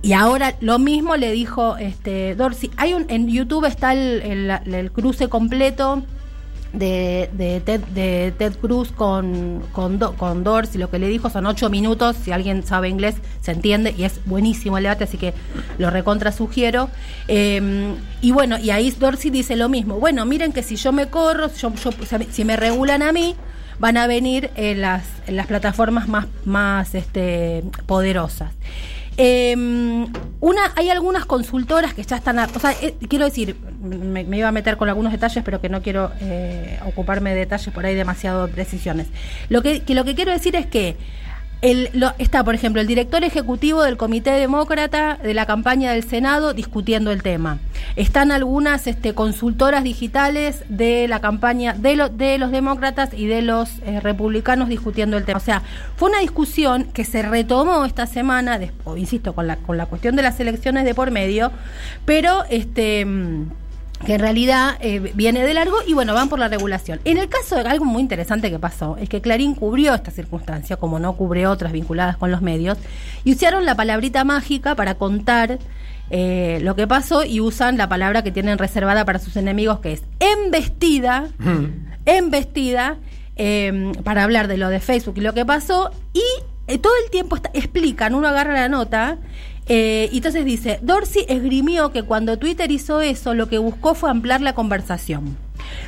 Y 0.02 0.12
ahora 0.12 0.54
lo 0.60 0.78
mismo 0.78 1.16
le 1.16 1.32
dijo 1.32 1.76
este 1.78 2.34
Dorsey. 2.36 2.70
Hay 2.76 2.94
un, 2.94 3.06
en 3.08 3.28
YouTube 3.28 3.64
está 3.66 3.92
el, 3.92 4.22
el- 4.22 4.74
el 4.74 4.92
cruce 4.92 5.28
completo 5.28 6.04
de, 6.78 7.62
Ted, 7.64 7.80
de 7.94 8.32
Ted 8.36 8.56
Cruz 8.60 8.92
con, 8.92 9.62
con, 9.72 9.98
con 9.98 10.44
Dorsey. 10.44 10.80
Lo 10.80 10.90
que 10.90 10.98
le 10.98 11.08
dijo 11.08 11.30
son 11.30 11.46
ocho 11.46 11.70
minutos. 11.70 12.16
Si 12.22 12.32
alguien 12.32 12.64
sabe 12.64 12.88
inglés, 12.88 13.16
se 13.40 13.52
entiende. 13.52 13.94
Y 13.96 14.04
es 14.04 14.20
buenísimo 14.26 14.78
el 14.78 14.84
debate, 14.84 15.04
así 15.04 15.18
que 15.18 15.34
lo 15.78 15.90
recontra 15.90 16.32
sugiero. 16.32 16.90
Eh, 17.28 17.94
y 18.20 18.32
bueno, 18.32 18.58
y 18.58 18.70
ahí 18.70 18.90
Dorsey 18.90 19.30
dice 19.30 19.56
lo 19.56 19.68
mismo. 19.68 19.98
Bueno, 19.98 20.24
miren 20.26 20.52
que 20.52 20.62
si 20.62 20.76
yo 20.76 20.92
me 20.92 21.08
corro, 21.08 21.48
si 21.48 22.44
me 22.44 22.56
regulan 22.56 23.02
a 23.02 23.12
mí, 23.12 23.36
van 23.78 23.96
a 23.96 24.06
venir 24.06 24.50
en 24.56 24.80
las, 24.80 25.04
las 25.26 25.46
plataformas 25.46 26.08
más, 26.08 26.26
más 26.44 26.94
este, 26.94 27.62
poderosas. 27.86 28.52
Eh, 29.18 29.54
una, 30.40 30.72
hay 30.76 30.90
algunas 30.90 31.24
consultoras 31.24 31.94
que 31.94 32.02
ya 32.02 32.16
están, 32.16 32.38
o 32.38 32.58
sea, 32.60 32.72
eh, 32.82 32.94
quiero 33.08 33.24
decir, 33.24 33.56
me, 33.80 34.24
me 34.24 34.38
iba 34.38 34.48
a 34.48 34.52
meter 34.52 34.76
con 34.76 34.88
algunos 34.88 35.12
detalles, 35.12 35.42
pero 35.44 35.60
que 35.60 35.68
no 35.68 35.82
quiero 35.82 36.12
eh, 36.20 36.78
ocuparme 36.86 37.30
de 37.30 37.40
detalles 37.40 37.72
por 37.72 37.86
ahí 37.86 37.94
demasiado 37.94 38.46
precisiones. 38.48 39.08
Lo 39.48 39.62
que, 39.62 39.80
que 39.80 39.94
lo 39.94 40.04
que 40.04 40.14
quiero 40.14 40.32
decir 40.32 40.54
es 40.54 40.66
que 40.66 40.96
el, 41.62 41.88
lo- 41.94 42.12
está, 42.18 42.44
por 42.44 42.54
ejemplo, 42.54 42.80
el 42.80 42.86
director 42.86 43.24
ejecutivo 43.24 43.82
del 43.82 43.96
Comité 43.96 44.30
Demócrata 44.32 45.18
de 45.22 45.32
la 45.34 45.46
campaña 45.46 45.92
del 45.92 46.04
Senado 46.04 46.52
discutiendo 46.54 47.10
el 47.12 47.22
tema. 47.22 47.58
Están 47.96 48.30
algunas 48.30 48.86
este, 48.86 49.14
consultoras 49.14 49.82
digitales 49.82 50.64
de 50.68 51.08
la 51.08 51.20
campaña 51.20 51.72
de, 51.72 51.96
lo- 51.96 52.08
de 52.10 52.38
los 52.38 52.50
demócratas 52.50 53.10
y 53.14 53.26
de 53.26 53.40
los 53.42 53.70
eh, 53.86 54.00
republicanos 54.00 54.68
discutiendo 54.68 55.16
el 55.16 55.24
tema. 55.24 55.38
O 55.38 55.42
sea, 55.42 55.62
fue 55.96 56.10
una 56.10 56.20
discusión 56.20 56.84
que 56.92 57.04
se 57.04 57.22
retomó 57.22 57.84
esta 57.86 58.06
semana, 58.06 58.60
insisto, 58.96 59.34
con 59.34 59.46
la, 59.46 59.56
con 59.56 59.76
la 59.78 59.86
cuestión 59.86 60.14
de 60.14 60.22
las 60.22 60.38
elecciones 60.40 60.84
de 60.84 60.94
por 60.94 61.10
medio, 61.10 61.52
pero 62.04 62.44
este. 62.50 63.06
Mm, 64.00 64.04
que 64.06 64.14
en 64.14 64.20
realidad 64.20 64.76
eh, 64.80 65.12
viene 65.14 65.42
de 65.44 65.54
largo 65.54 65.76
y 65.86 65.94
bueno, 65.94 66.14
van 66.14 66.28
por 66.28 66.38
la 66.38 66.48
regulación. 66.48 67.00
En 67.04 67.18
el 67.18 67.28
caso 67.28 67.56
de 67.56 67.62
algo 67.68 67.84
muy 67.84 68.02
interesante 68.02 68.50
que 68.50 68.58
pasó, 68.58 68.96
es 69.00 69.08
que 69.08 69.20
Clarín 69.20 69.54
cubrió 69.54 69.94
esta 69.94 70.10
circunstancia, 70.10 70.76
como 70.76 70.98
no 70.98 71.14
cubre 71.16 71.46
otras 71.46 71.72
vinculadas 71.72 72.16
con 72.16 72.30
los 72.30 72.42
medios, 72.42 72.78
y 73.24 73.32
usaron 73.32 73.64
la 73.64 73.74
palabrita 73.74 74.24
mágica 74.24 74.74
para 74.74 74.94
contar 74.94 75.58
eh, 76.10 76.60
lo 76.62 76.76
que 76.76 76.86
pasó 76.86 77.24
y 77.24 77.40
usan 77.40 77.76
la 77.76 77.88
palabra 77.88 78.22
que 78.22 78.30
tienen 78.30 78.58
reservada 78.58 79.04
para 79.04 79.18
sus 79.18 79.36
enemigos, 79.36 79.80
que 79.80 79.92
es 79.94 80.02
embestida, 80.20 81.28
embestida, 82.04 82.96
eh, 83.36 83.92
para 84.04 84.22
hablar 84.24 84.48
de 84.48 84.56
lo 84.56 84.68
de 84.68 84.80
Facebook 84.80 85.14
y 85.18 85.20
lo 85.20 85.34
que 85.34 85.44
pasó, 85.44 85.90
y 86.12 86.22
eh, 86.68 86.78
todo 86.78 86.92
el 87.04 87.10
tiempo 87.10 87.36
está- 87.36 87.50
explican, 87.54 88.14
uno 88.14 88.28
agarra 88.28 88.54
la 88.54 88.68
nota, 88.68 89.18
eh, 89.68 90.08
entonces 90.12 90.44
dice, 90.44 90.78
Dorsey 90.82 91.24
esgrimió 91.28 91.90
que 91.90 92.02
cuando 92.02 92.38
Twitter 92.38 92.70
hizo 92.70 93.00
eso, 93.00 93.34
lo 93.34 93.48
que 93.48 93.58
buscó 93.58 93.94
fue 93.94 94.10
ampliar 94.10 94.40
la 94.40 94.54
conversación. 94.54 95.36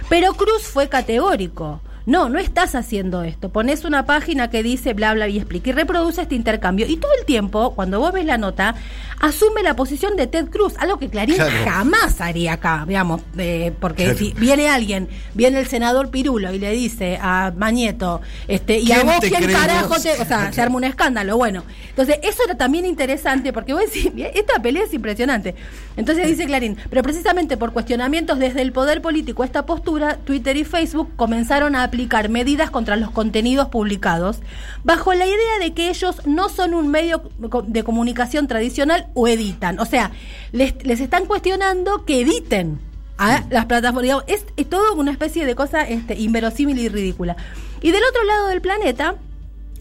Pero 0.08 0.34
Cruz 0.34 0.62
fue 0.64 0.88
categórico. 0.88 1.80
No, 2.08 2.30
no 2.30 2.38
estás 2.38 2.74
haciendo 2.74 3.22
esto. 3.22 3.50
Pones 3.50 3.84
una 3.84 4.06
página 4.06 4.48
que 4.48 4.62
dice 4.62 4.94
bla, 4.94 5.12
bla 5.12 5.28
y 5.28 5.36
explica 5.36 5.68
y 5.68 5.72
reproduce 5.74 6.22
este 6.22 6.34
intercambio. 6.34 6.86
Y 6.88 6.96
todo 6.96 7.12
el 7.20 7.26
tiempo, 7.26 7.74
cuando 7.74 8.00
vos 8.00 8.12
ves 8.12 8.24
la 8.24 8.38
nota, 8.38 8.74
asume 9.20 9.62
la 9.62 9.76
posición 9.76 10.16
de 10.16 10.26
Ted 10.26 10.46
Cruz, 10.48 10.72
algo 10.78 10.98
que 10.98 11.10
Clarín 11.10 11.34
Claro. 11.34 11.52
jamás 11.66 12.22
haría 12.22 12.54
acá, 12.54 12.86
digamos, 12.88 13.20
eh, 13.36 13.74
porque 13.78 14.04
Claro. 14.04 14.18
si 14.18 14.32
viene 14.38 14.70
alguien, 14.70 15.06
viene 15.34 15.60
el 15.60 15.66
senador 15.66 16.10
Pirulo 16.10 16.50
y 16.54 16.58
le 16.58 16.70
dice 16.70 17.18
a 17.20 17.52
Mañeto, 17.54 18.22
este, 18.46 18.78
y 18.78 18.90
a 18.90 19.02
¿Quién 19.02 19.06
vos 19.06 19.16
quién 19.20 19.34
crees 19.34 19.52
carajo 19.58 19.94
te, 20.00 20.12
o 20.12 20.24
sea, 20.24 20.50
se 20.50 20.62
arma 20.62 20.76
un 20.76 20.84
escándalo. 20.84 21.36
Bueno, 21.36 21.62
entonces 21.90 22.20
eso 22.22 22.42
era 22.42 22.54
también 22.56 22.86
interesante 22.86 23.52
porque 23.52 23.74
vos 23.74 23.82
decís, 23.84 24.14
"Mira, 24.14 24.28
esta 24.30 24.62
pelea 24.62 24.84
es 24.84 24.94
impresionante. 24.94 25.54
Entonces 25.98 26.26
dice 26.26 26.46
Clarín, 26.46 26.78
pero 26.88 27.02
precisamente 27.02 27.58
por 27.58 27.74
cuestionamientos 27.74 28.38
desde 28.38 28.62
el 28.62 28.72
poder 28.72 29.02
político 29.02 29.44
esta 29.44 29.66
postura, 29.66 30.16
Twitter 30.24 30.56
y 30.56 30.64
Facebook 30.64 31.10
comenzaron 31.14 31.76
a 31.76 31.82
aplicar 31.82 31.97
medidas 32.28 32.70
contra 32.70 32.96
los 32.96 33.10
contenidos 33.10 33.68
publicados 33.68 34.40
bajo 34.84 35.12
la 35.14 35.26
idea 35.26 35.58
de 35.60 35.74
que 35.74 35.88
ellos 35.88 36.26
no 36.26 36.48
son 36.48 36.74
un 36.74 36.88
medio 36.88 37.22
de 37.66 37.82
comunicación 37.82 38.46
tradicional 38.46 39.08
o 39.14 39.26
editan. 39.28 39.78
O 39.80 39.84
sea, 39.84 40.12
les, 40.52 40.74
les 40.84 41.00
están 41.00 41.26
cuestionando 41.26 42.04
que 42.04 42.20
editen 42.20 42.80
a 43.18 43.44
las 43.50 43.66
plataformas. 43.66 44.24
Es, 44.26 44.46
es 44.56 44.68
todo 44.68 44.94
una 44.94 45.10
especie 45.10 45.44
de 45.44 45.54
cosa 45.54 45.82
este, 45.82 46.14
inverosímil 46.14 46.78
y 46.78 46.88
ridícula. 46.88 47.36
Y 47.82 47.90
del 47.90 48.02
otro 48.08 48.24
lado 48.24 48.48
del 48.48 48.60
planeta, 48.60 49.16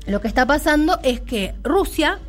lo 0.08 0.22
que 0.22 0.28
está 0.28 0.46
pasando 0.46 1.00
es 1.04 1.22
que 1.22 1.54
Rusia 1.64 2.20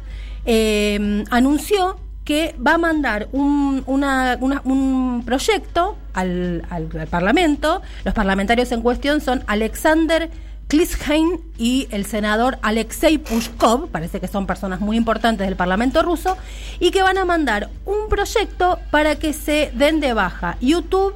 eh, 0.44 1.24
anunció 1.30 1.98
que 2.28 2.54
va 2.60 2.74
a 2.74 2.78
mandar 2.78 3.26
un, 3.32 3.82
un 3.86 5.22
proyecto 5.24 5.96
al, 6.12 6.62
al- 6.68 6.90
al 7.00 7.06
Parlamento. 7.06 7.80
Los 8.04 8.12
parlamentarios 8.12 8.70
en 8.70 8.82
cuestión 8.82 9.22
son 9.22 9.42
Alexander 9.46 10.28
Klishein 10.66 11.40
y 11.56 11.88
el 11.90 12.04
senador 12.04 12.58
Alexei 12.60 13.16
Pushkov, 13.16 13.88
parece 13.88 14.20
que 14.20 14.28
son 14.28 14.46
personas 14.46 14.80
muy 14.80 14.98
importantes 14.98 15.46
del 15.46 15.56
Parlamento 15.56 16.02
ruso, 16.02 16.36
y 16.78 16.90
que 16.90 17.00
van 17.02 17.16
a 17.16 17.24
mandar 17.24 17.70
un 17.86 18.10
proyecto 18.10 18.78
para 18.90 19.16
que 19.16 19.32
se 19.32 19.72
den 19.74 20.00
de 20.00 20.12
baja 20.12 20.58
YouTube 20.60 21.14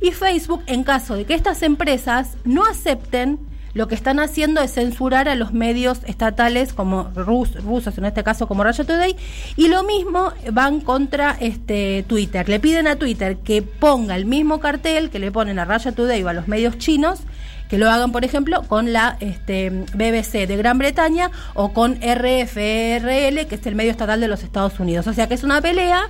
y 0.00 0.12
Facebook 0.12 0.62
en 0.66 0.84
caso 0.84 1.16
de 1.16 1.26
que 1.26 1.34
estas 1.34 1.60
empresas 1.62 2.30
no 2.44 2.64
acepten 2.64 3.38
lo 3.76 3.88
que 3.88 3.94
están 3.94 4.20
haciendo 4.20 4.62
es 4.62 4.72
censurar 4.72 5.28
a 5.28 5.34
los 5.34 5.52
medios 5.52 5.98
estatales 6.06 6.72
como 6.72 7.10
rus- 7.14 7.62
rusos, 7.62 7.98
en 7.98 8.06
este 8.06 8.24
caso 8.24 8.48
como 8.48 8.64
Russia 8.64 8.84
Today, 8.84 9.14
y 9.56 9.68
lo 9.68 9.82
mismo 9.84 10.32
van 10.50 10.80
contra 10.80 11.36
este 11.38 12.02
Twitter. 12.08 12.48
Le 12.48 12.58
piden 12.58 12.86
a 12.88 12.96
Twitter 12.96 13.36
que 13.36 13.60
ponga 13.60 14.16
el 14.16 14.24
mismo 14.24 14.60
cartel 14.60 15.10
que 15.10 15.18
le 15.18 15.30
ponen 15.30 15.58
a 15.58 15.66
Russia 15.66 15.92
Today 15.92 16.22
o 16.22 16.28
a 16.28 16.32
los 16.32 16.48
medios 16.48 16.78
chinos, 16.78 17.20
que 17.68 17.78
lo 17.78 17.90
hagan, 17.90 18.12
por 18.12 18.24
ejemplo, 18.24 18.62
con 18.62 18.92
la 18.92 19.16
este, 19.20 19.70
BBC 19.92 20.46
de 20.46 20.56
Gran 20.56 20.78
Bretaña 20.78 21.30
o 21.54 21.72
con 21.72 21.96
RFRL, 21.96 23.46
que 23.46 23.56
es 23.56 23.66
el 23.66 23.74
medio 23.74 23.90
estatal 23.90 24.20
de 24.20 24.28
los 24.28 24.42
Estados 24.42 24.78
Unidos. 24.80 25.06
O 25.06 25.12
sea 25.12 25.26
que 25.28 25.34
es 25.34 25.42
una 25.44 25.60
pelea 25.60 26.08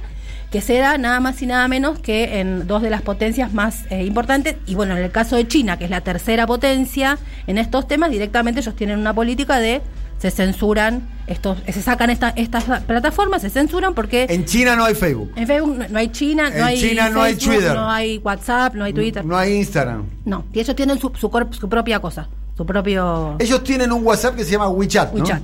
que 0.51 0.61
se 0.61 0.79
da 0.79 0.97
nada 0.99 1.21
más 1.21 1.43
y 1.43 1.47
nada 1.47 1.67
menos 1.69 1.99
que 1.99 2.41
en 2.41 2.67
dos 2.67 2.83
de 2.83 2.91
las 2.91 3.03
potencias 3.03 3.53
más 3.53 3.85
eh, 3.91 4.05
importantes. 4.05 4.57
Y 4.67 4.75
bueno, 4.75 4.97
en 4.97 5.03
el 5.05 5.11
caso 5.11 5.37
de 5.37 5.47
China, 5.49 5.77
que 5.79 5.85
es 5.85 5.91
la 5.91 6.01
tercera 6.03 6.47
potencia 6.47 7.19
en 7.47 7.59
estos 7.59 7.89
temas, 7.89 8.11
directamente 8.11 8.61
ellos 8.61 8.77
tienen 8.77 8.99
una 8.99 9.13
política 9.13 9.59
de 9.59 9.83
se 10.19 10.31
censuran 10.31 11.03
estos, 11.27 11.59
se 11.67 11.83
sacan 11.83 12.09
esta- 12.09 12.31
estas 12.37 12.65
plataformas, 12.87 13.43
se 13.43 13.51
censuran 13.51 13.93
porque 13.93 14.27
En 14.31 14.47
China 14.47 14.75
no 14.77 14.85
hay 14.85 14.95
Facebook. 14.95 15.31
en 15.37 15.47
Facebook 15.47 15.77
no, 15.77 15.89
no 15.89 15.99
hay 15.99 16.09
China, 16.09 16.49
no 16.49 16.57
En 16.57 16.63
hay 16.65 16.81
China 16.81 17.11
no 17.11 17.21
hay 17.23 17.35
Twitter. 17.35 17.75
no 17.75 17.91
hay 17.91 18.19
WhatsApp, 18.19 18.75
no 18.75 18.85
hay 18.85 18.93
Twitter. 18.95 19.25
No 19.25 19.37
hay 19.37 19.53
Instagram. 19.55 20.05
No, 20.25 20.45
y 20.55 20.61
ellos 20.61 20.75
tienen 20.75 20.99
su, 20.99 21.13
su, 21.17 21.31
su 21.51 21.69
propia 21.69 21.99
cosa, 22.01 22.29
su 22.57 22.65
propio... 22.65 23.37
Ellos 23.39 23.63
tienen 23.63 23.93
un 23.93 24.07
WhatsApp 24.07 24.37
que 24.37 24.45
se 24.45 24.53
llama 24.53 24.69
WeChat, 24.71 25.13
¿no? 25.13 25.21
WeChat. 25.23 25.43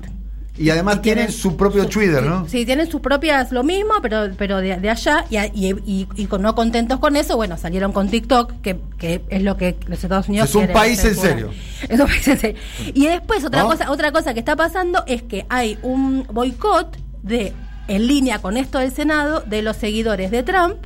Y 0.58 0.68
además 0.68 0.96
Y 0.96 1.00
tienen, 1.00 1.32
su 1.32 1.56
propio 1.56 1.84
su- 1.84 1.88
Twitter, 1.88 2.22
¿no? 2.22 2.46
Sí, 2.46 2.66
tienen 2.66 2.90
sus 2.90 3.00
propias, 3.00 3.52
lo 3.52 3.64
mismo, 3.64 3.94
pero 4.02 4.28
pero 4.36 4.58
de, 4.58 4.76
de 4.76 4.90
allá, 4.90 5.24
y, 5.30 5.38
y, 5.38 5.74
y- 5.86 6.08
y 6.14 6.26
con- 6.26 6.42
no 6.42 6.54
contentos 6.54 6.98
con 7.00 7.16
eso, 7.16 7.36
bueno, 7.36 7.56
salieron 7.56 7.92
con 7.92 8.08
TikTok, 8.10 8.60
que, 8.60 8.78
que 8.98 9.22
es 9.30 9.42
lo 9.42 9.56
que 9.56 9.76
los 9.86 10.02
Estados 10.04 10.28
Unidos 10.28 10.50
Es 10.50 10.54
un 10.54 10.60
quieren 10.66 10.74
país 10.76 11.02
en 11.04 11.16
serio. 11.16 11.50
Es 11.88 11.98
un 11.98 12.06
país 12.06 12.28
en 12.28 12.38
serio. 12.38 12.60
Y 12.92 13.06
después 13.06 13.42
otra 13.44 13.62
¿No? 13.62 13.68
cosa, 13.68 13.90
otra 13.90 14.12
cosa 14.12 14.34
que 14.34 14.40
está 14.40 14.54
pasando 14.54 15.02
es 15.06 15.22
que 15.22 15.46
hay 15.48 15.78
un 15.82 16.26
boicot 16.30 16.98
de 17.22 17.54
en 17.88 18.06
línea 18.06 18.38
con 18.40 18.56
esto 18.58 18.78
del 18.78 18.92
Senado 18.92 19.40
de 19.40 19.62
los 19.62 19.76
seguidores 19.76 20.30
de 20.30 20.42
Trump 20.42 20.76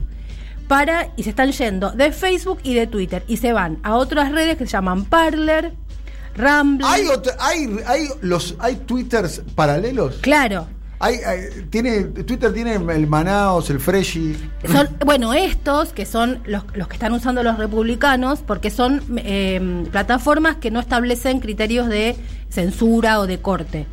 para 0.68 1.08
y 1.16 1.22
se 1.24 1.30
están 1.30 1.52
yendo 1.52 1.90
de 1.92 2.10
Facebook 2.12 2.58
y 2.62 2.74
de 2.74 2.86
Twitter 2.86 3.22
y 3.28 3.36
se 3.36 3.52
van 3.52 3.78
a 3.82 3.94
otras 3.96 4.32
redes 4.32 4.56
que 4.56 4.64
se 4.66 4.72
llaman 4.72 5.04
Parler, 5.04 5.72
¿Hay, 6.84 7.06
otra- 7.06 7.36
hay, 7.40 7.78
hay, 7.86 8.08
los, 8.20 8.54
¿Hay 8.58 8.76
Twitters 8.76 9.42
paralelos? 9.54 10.16
Claro. 10.20 10.66
Hay, 10.98 11.16
hay- 11.16 11.66
tiene, 11.68 12.02
Twitter 12.04 12.52
tiene 12.54 12.74
el 12.74 13.06
Manaos, 13.06 13.68
el 13.70 13.80
Freshy. 13.80 14.34
Son, 14.70 14.88
bueno, 15.04 15.34
estos 15.34 15.92
que 15.92 16.06
son 16.06 16.40
los, 16.46 16.64
los 16.74 16.88
que 16.88 16.94
están 16.94 17.12
usando 17.12 17.42
los 17.42 17.58
republicanos, 17.58 18.40
porque 18.46 18.70
son 18.70 19.02
eh, 19.18 19.84
plataformas 19.92 20.56
que 20.56 20.70
no 20.70 20.80
establecen 20.80 21.40
criterios 21.40 21.88
de 21.88 22.16
censura 22.48 23.20
o 23.20 23.26
de 23.26 23.40
corte. 23.40 23.86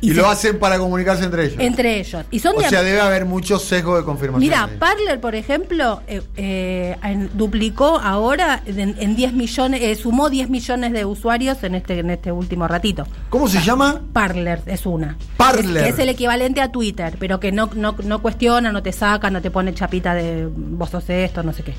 Y, 0.00 0.12
lo 0.12 0.28
hacen 0.28 0.58
para 0.58 0.78
comunicarse 0.78 1.24
entre 1.24 1.46
ellos. 1.46 1.56
entre 1.58 2.00
ellos. 2.00 2.24
Y 2.30 2.38
son 2.38 2.56
o 2.56 2.60
sea, 2.60 2.82
debe 2.82 3.00
haber 3.00 3.24
mucho 3.24 3.58
sesgo 3.58 3.96
de 3.96 4.04
confirmación. 4.04 4.40
Mira. 4.40 4.68
Parler, 4.78 5.20
por 5.20 5.34
ejemplo, 5.34 6.02
eh, 6.06 6.22
eh, 6.36 6.96
duplicó 7.34 7.98
ahora 7.98 8.62
en, 8.66 8.94
en 8.98 9.16
10 9.16 9.32
millones, 9.32 9.80
eh, 9.82 9.94
sumó 9.94 10.28
10 10.28 10.50
millones 10.50 10.92
de 10.92 11.04
usuarios 11.04 11.62
en 11.62 11.74
este, 11.74 11.98
en 11.98 12.10
este 12.10 12.30
último 12.32 12.68
ratito. 12.68 13.06
¿Cómo 13.30 13.48
se 13.48 13.60
llama? 13.60 14.02
Parler 14.12 14.60
es 14.66 14.86
una. 14.86 15.16
Parler. 15.36 15.78
Es, 15.78 15.82
que 15.82 15.88
es 15.90 15.98
el 15.98 16.08
equivalente 16.08 16.60
a 16.60 16.70
Twitter, 16.70 17.16
pero 17.18 17.40
que 17.40 17.52
no, 17.52 17.70
no, 17.74 17.96
no 18.04 18.22
cuestiona, 18.22 18.72
no 18.72 18.82
te 18.82 18.92
saca, 18.92 19.30
no 19.30 19.40
te 19.40 19.50
pone 19.50 19.74
chapita 19.74 20.14
de 20.14 20.46
vos 20.46 20.90
sos 20.90 21.08
esto, 21.08 21.42
no 21.42 21.52
sé 21.52 21.62
qué. 21.62 21.74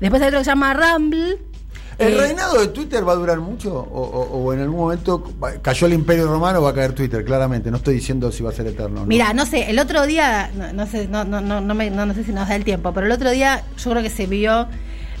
Después 0.00 0.22
hay 0.22 0.28
otro 0.28 0.40
que 0.40 0.44
se 0.44 0.50
llama 0.50 0.74
Rumble. 0.74 1.49
¿El 2.00 2.14
eh, 2.14 2.16
reinado 2.16 2.58
de 2.60 2.68
Twitter 2.68 3.06
va 3.06 3.12
a 3.12 3.16
durar 3.16 3.38
mucho? 3.40 3.74
O, 3.74 4.00
o- 4.02 4.38
o 4.44 4.52
en 4.54 4.60
algún 4.60 4.78
momento 4.80 5.22
cayó 5.62 5.86
el 5.86 5.92
imperio 5.92 6.26
romano 6.26 6.62
va 6.62 6.70
a 6.70 6.74
caer 6.74 6.92
Twitter? 6.92 7.24
Claramente. 7.24 7.70
No 7.70 7.76
estoy 7.76 7.94
diciendo 7.94 8.32
si 8.32 8.42
va 8.42 8.50
a 8.50 8.52
ser 8.52 8.66
eterno. 8.66 8.98
o 8.98 9.00
no. 9.02 9.06
Mira, 9.06 9.32
no 9.32 9.46
sé, 9.46 9.70
el 9.70 9.78
otro 9.78 10.06
día, 10.06 10.50
no, 10.56 10.72
no 10.72 10.86
sé, 10.86 11.06
no, 11.08 11.24
no, 11.24 11.40
no, 11.40 11.60
no, 11.60 11.74
me- 11.74 11.90
no- 11.90 12.06
no 12.06 12.14
sé 12.14 12.24
si 12.24 12.32
nos 12.32 12.48
da 12.48 12.56
el 12.56 12.64
tiempo, 12.64 12.92
pero 12.92 13.06
el 13.06 13.12
otro 13.12 13.30
día 13.30 13.62
yo 13.78 13.90
creo 13.90 14.02
que 14.02 14.10
se 14.10 14.26
vio 14.26 14.66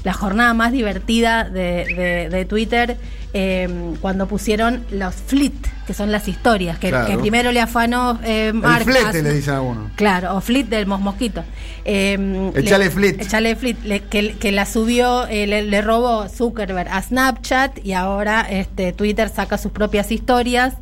la 0.02 0.12
jornada 0.14 0.54
más 0.54 0.72
divertida 0.72 1.44
de, 1.44 1.84
de- 1.94 2.28
de 2.30 2.44
Twitter 2.46 2.96
eh, 3.34 3.68
cuando 4.00 4.26
pusieron 4.26 4.84
los 4.90 5.14
fleet, 5.14 5.52
que 5.90 5.94
son 5.94 6.12
las 6.12 6.28
historias, 6.28 6.78
que, 6.78 6.88
Claro. 6.90 7.08
que 7.08 7.18
primero 7.18 7.50
le 7.50 7.58
afanó 7.60 8.20
eh, 8.22 8.52
Mark 8.54 8.84
El 8.86 8.92
flete 8.92 9.22
le 9.24 9.32
dicen 9.32 9.54
algunos. 9.54 9.90
Claro, 9.96 10.36
o 10.36 10.40
Fleet 10.40 10.66
del 10.68 10.86
Mos 10.86 11.00
Mosquito. 11.00 11.42
Eh, 11.84 12.52
Echale 12.54 12.84
le- 12.84 12.90
Fleet. 12.92 13.20
Echale 13.20 13.56
Fleet, 13.56 13.76
le- 13.82 14.02
que, 14.04 14.36
que 14.38 14.52
la 14.52 14.66
subió, 14.66 15.26
eh, 15.26 15.48
le, 15.48 15.62
le 15.62 15.82
robó 15.82 16.28
Zuckerberg 16.28 16.88
a 16.92 17.02
Snapchat 17.02 17.84
y 17.84 17.92
ahora 17.94 18.42
este 18.48 18.92
Twitter 18.92 19.28
saca 19.34 19.58
sus 19.58 19.72
propias 19.72 20.12
historias 20.12 20.74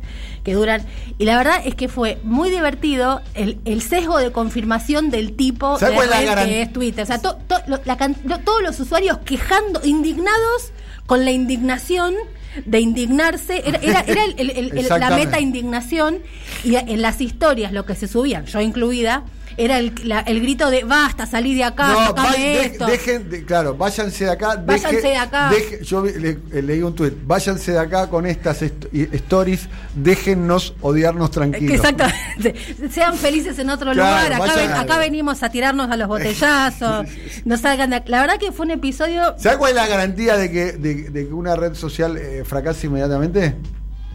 que 0.43 0.53
duran. 0.53 0.83
Y 1.17 1.25
la 1.25 1.37
verdad 1.37 1.61
es 1.65 1.73
que 1.73 1.87
fue 1.87 2.19
muy 2.21 2.51
divertido 2.51 3.21
el, 3.33 3.57
el 3.65 3.81
sesgo 3.81 4.19
de 4.19 4.31
confirmación 4.31 5.09
del 5.09 5.35
tipo 5.35 5.73
de 5.73 5.79
¿Sabes 5.79 5.95
cuál 5.95 6.05
es 6.09 6.11
la 6.11 6.19
red 6.19 6.27
garan- 6.27 6.45
que 6.45 6.61
es 6.61 6.71
Twitter. 6.71 7.03
O 7.03 7.07
sea, 7.07 7.17
to- 7.19 7.35
to- 7.47 7.61
lo- 7.65 7.81
la 7.85 7.97
can- 7.97 8.15
lo- 8.25 8.37
todos 8.41 8.61
los 8.61 8.79
usuarios 8.79 9.17
quejando, 9.25 9.81
indignados 9.83 10.71
con 11.09 11.25
la 11.25 11.31
indignación 11.31 12.13
de 12.65 12.79
indignarse. 12.79 13.63
Era, 13.65 13.79
era, 13.79 14.01
era 14.01 14.23
el- 14.25 14.35
el- 14.37 14.49
el- 14.51 14.77
el- 14.77 14.87
la 14.99 15.09
meta 15.09 15.39
indignación 15.39 16.19
y 16.63 16.75
en 16.75 17.01
las 17.01 17.19
historias 17.19 17.71
lo 17.73 17.83
que 17.87 17.95
se 17.95 18.07
subían, 18.07 18.45
yo 18.45 18.61
incluida, 18.61 19.23
era 19.59 19.77
el, 19.79 19.93
la- 20.03 20.21
el 20.21 20.41
grito 20.41 20.69
de 20.69 20.83
basta, 20.83 21.25
salí 21.25 21.53
de 21.53 21.63
acá, 21.65 21.87
No, 21.89 22.13
de- 22.31 22.61
esto. 22.65 22.85
dejen, 22.85 23.29
de- 23.29 23.43
claro, 23.45 23.75
váyanse 23.75 24.23
de 24.25 24.31
acá. 24.31 24.55
Váyanse 24.65 24.95
deje- 24.97 25.07
de 25.09 25.17
acá. 25.17 25.49
deje- 25.51 25.83
yo 25.83 26.03
le- 26.03 26.37
eh, 26.51 26.61
leí 26.61 26.81
un 26.81 26.95
tuit, 26.95 27.13
váyanse 27.25 27.73
de 27.73 27.79
acá 27.79 28.07
con 28.09 28.25
estas 28.25 28.61
est- 28.61 28.85
stories, 28.93 29.67
déjennos 29.95 30.73
odiarnos 30.81 31.29
tranquilos. 31.31 31.75
Exactamente. 31.75 32.55
Sean 32.91 33.15
felices 33.15 33.59
en 33.59 33.69
otro 33.69 33.91
Claro, 33.91 34.27
lugar. 34.35 34.41
Acá, 34.49 34.55
ven- 34.55 34.71
acá 34.71 34.97
venimos 34.97 35.43
a 35.43 35.49
tirarnos 35.49 35.91
a 35.91 35.97
los 35.97 36.07
botellazos. 36.07 37.05
No 37.45 37.57
salgan 37.57 37.89
de 37.89 37.97
ac- 37.97 38.07
La 38.07 38.21
verdad 38.21 38.37
que 38.39 38.51
fue 38.51 38.65
un 38.65 38.71
episodio. 38.71 39.35
¿Sabes 39.37 39.57
cuál 39.57 39.71
es 39.71 39.75
la 39.75 39.87
garantía 39.87 40.37
de 40.37 40.49
que, 40.51 40.71
de, 40.73 41.09
de 41.09 41.27
que 41.27 41.33
una 41.33 41.55
red 41.55 41.73
social 41.75 42.17
eh, 42.17 42.43
fracase 42.45 42.87
inmediatamente? 42.87 43.55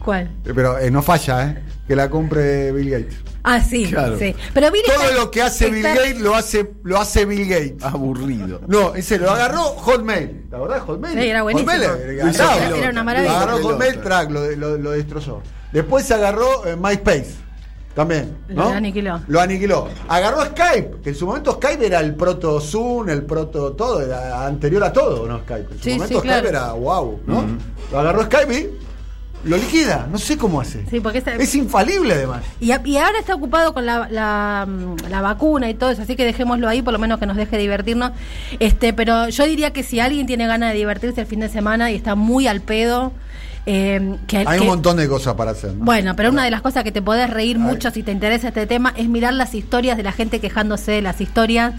¿Cuál? 0.03 0.29
Pero 0.43 0.77
eh, 0.77 0.91
no 0.91 1.01
falla, 1.01 1.45
¿eh? 1.49 1.63
Que 1.87 1.95
la 1.95 2.09
compre 2.09 2.71
Bill 2.71 2.89
Gates. 2.89 3.15
Ah, 3.43 3.61
sí, 3.61 3.85
Claro. 3.85 4.17
sí. 4.17 4.35
Pero 4.55 4.71
Bill 4.71 4.81
Todo 4.87 5.03
está- 5.03 5.15
lo 5.17 5.29
que 5.29 5.41
hace 5.43 5.69
Bill 5.69 5.83
Gates 5.83 6.19
lo 6.19 6.33
hace, 6.35 6.71
lo 6.83 6.99
hace 6.99 7.25
Bill 7.25 7.47
Gates. 7.47 7.83
Aburrido. 7.83 8.61
No, 8.67 8.95
ese 8.95 9.19
lo 9.19 9.29
agarró 9.29 9.61
Hotmail. 9.61 10.45
¿La 10.49 10.57
verdad 10.59 10.79
Hotmail? 10.79 11.19
Sí, 11.19 11.27
era 11.29 11.43
buenísimo. 11.43 11.71
Hotmail 11.71 11.91
Era- 11.91 12.25
ganaba. 12.25 12.55
era- 12.65 12.77
era 12.77 12.89
una 12.89 13.03
maravilla. 13.03 13.37
Agarró. 13.41 13.57
Hotmail, 13.63 14.01
track, 14.01 14.31
lo, 14.31 14.51
lo, 14.55 14.77
lo 14.79 14.91
destrozó. 14.91 15.43
Después 15.71 16.05
se 16.05 16.15
agarró 16.15 16.65
eh, 16.65 16.75
MySpace. 16.75 17.45
También. 17.93 18.35
¿no? 18.49 18.63
Lo 18.65 18.69
aniquiló. 18.75 19.21
Lo 19.27 19.39
aniquiló. 19.39 19.87
Agarró 20.09 20.43
Skype, 20.43 20.97
que 21.01 21.09
en 21.11 21.15
su 21.15 21.25
momento 21.27 21.53
Skype 21.53 21.85
era 21.85 22.01
el 22.01 22.13
proto 22.15 22.59
Zoom, 22.59 23.07
el 23.09 23.23
proto 23.23 23.71
todo, 23.71 24.01
era 24.01 24.45
anterior 24.45 24.83
a 24.83 24.91
todo, 24.91 25.25
¿no? 25.25 25.39
Skype. 25.43 25.71
En 25.71 25.77
su 25.77 25.83
Sí, 25.83 25.89
momento 25.91 26.07
sí, 26.07 26.13
Skype 26.15 26.27
claro. 26.27 26.49
era 26.49 26.73
wow, 26.73 27.19
¿no? 27.25 27.45
Lo 27.93 27.99
agarró 27.99 28.23
Skype 28.23 28.53
y 28.53 28.79
lo 29.45 29.57
liquida. 29.57 30.07
No 30.11 30.17
sé 30.17 30.37
cómo 30.37 30.59
hace. 30.59 30.83
Sí, 30.89 30.99
porque 30.99 31.19
esta- 31.19 31.35
Es 31.35 31.55
infalible 31.55 32.13
además. 32.13 32.43
Y, 32.59 32.71
a- 32.71 32.81
y 32.83 32.97
ahora 32.97 33.19
está 33.19 33.35
ocupado 33.35 33.73
con 33.73 33.85
la, 33.85 34.07
la, 34.09 34.65
mm, 34.67 35.07
la 35.09 35.21
vacuna 35.21 35.69
y 35.69 35.73
todo 35.75 35.91
eso, 35.91 36.01
así 36.01 36.15
que 36.15 36.25
dejémoslo 36.25 36.67
ahí, 36.67 36.81
por 36.81 36.91
lo 36.93 36.99
menos 36.99 37.19
que 37.19 37.25
nos 37.25 37.37
deje 37.37 37.57
divertirnos. 37.57 38.11
Este, 38.59 38.91
pero 38.93 39.29
yo 39.29 39.45
diría 39.45 39.71
que 39.71 39.83
si 39.83 39.99
alguien 39.99 40.25
tiene 40.27 40.47
ganas 40.47 40.71
de 40.71 40.77
divertirse 40.77 41.21
el 41.21 41.27
fin 41.27 41.39
de 41.39 41.49
semana 41.49 41.91
y 41.91 41.95
está 41.95 42.15
muy 42.15 42.47
al 42.47 42.61
pedo, 42.61 43.11
eh, 43.67 44.17
que 44.27 44.37
Hay 44.37 44.45
que- 44.57 44.61
un 44.61 44.67
montón 44.67 44.97
de 44.97 45.07
cosas 45.07 45.33
para 45.35 45.51
hacer. 45.51 45.73
¿no? 45.73 45.85
Bueno, 45.85 46.15
pero 46.15 46.29
una 46.29 46.43
de 46.43 46.51
las 46.51 46.61
cosas 46.61 46.83
que 46.83 46.91
te 46.91 47.01
podés 47.01 47.29
reír 47.29 47.57
mucho 47.57 47.89
si 47.91 48.03
te 48.03 48.11
interesa 48.11 48.49
este 48.49 48.67
tema 48.67 48.93
es 48.95 49.07
mirar 49.09 49.33
las 49.33 49.55
historias 49.55 49.97
de 49.97 50.03
la 50.03 50.11
gente 50.11 50.39
quejándose 50.39 50.91
de 50.91 51.01
las 51.01 51.19
historias. 51.21 51.73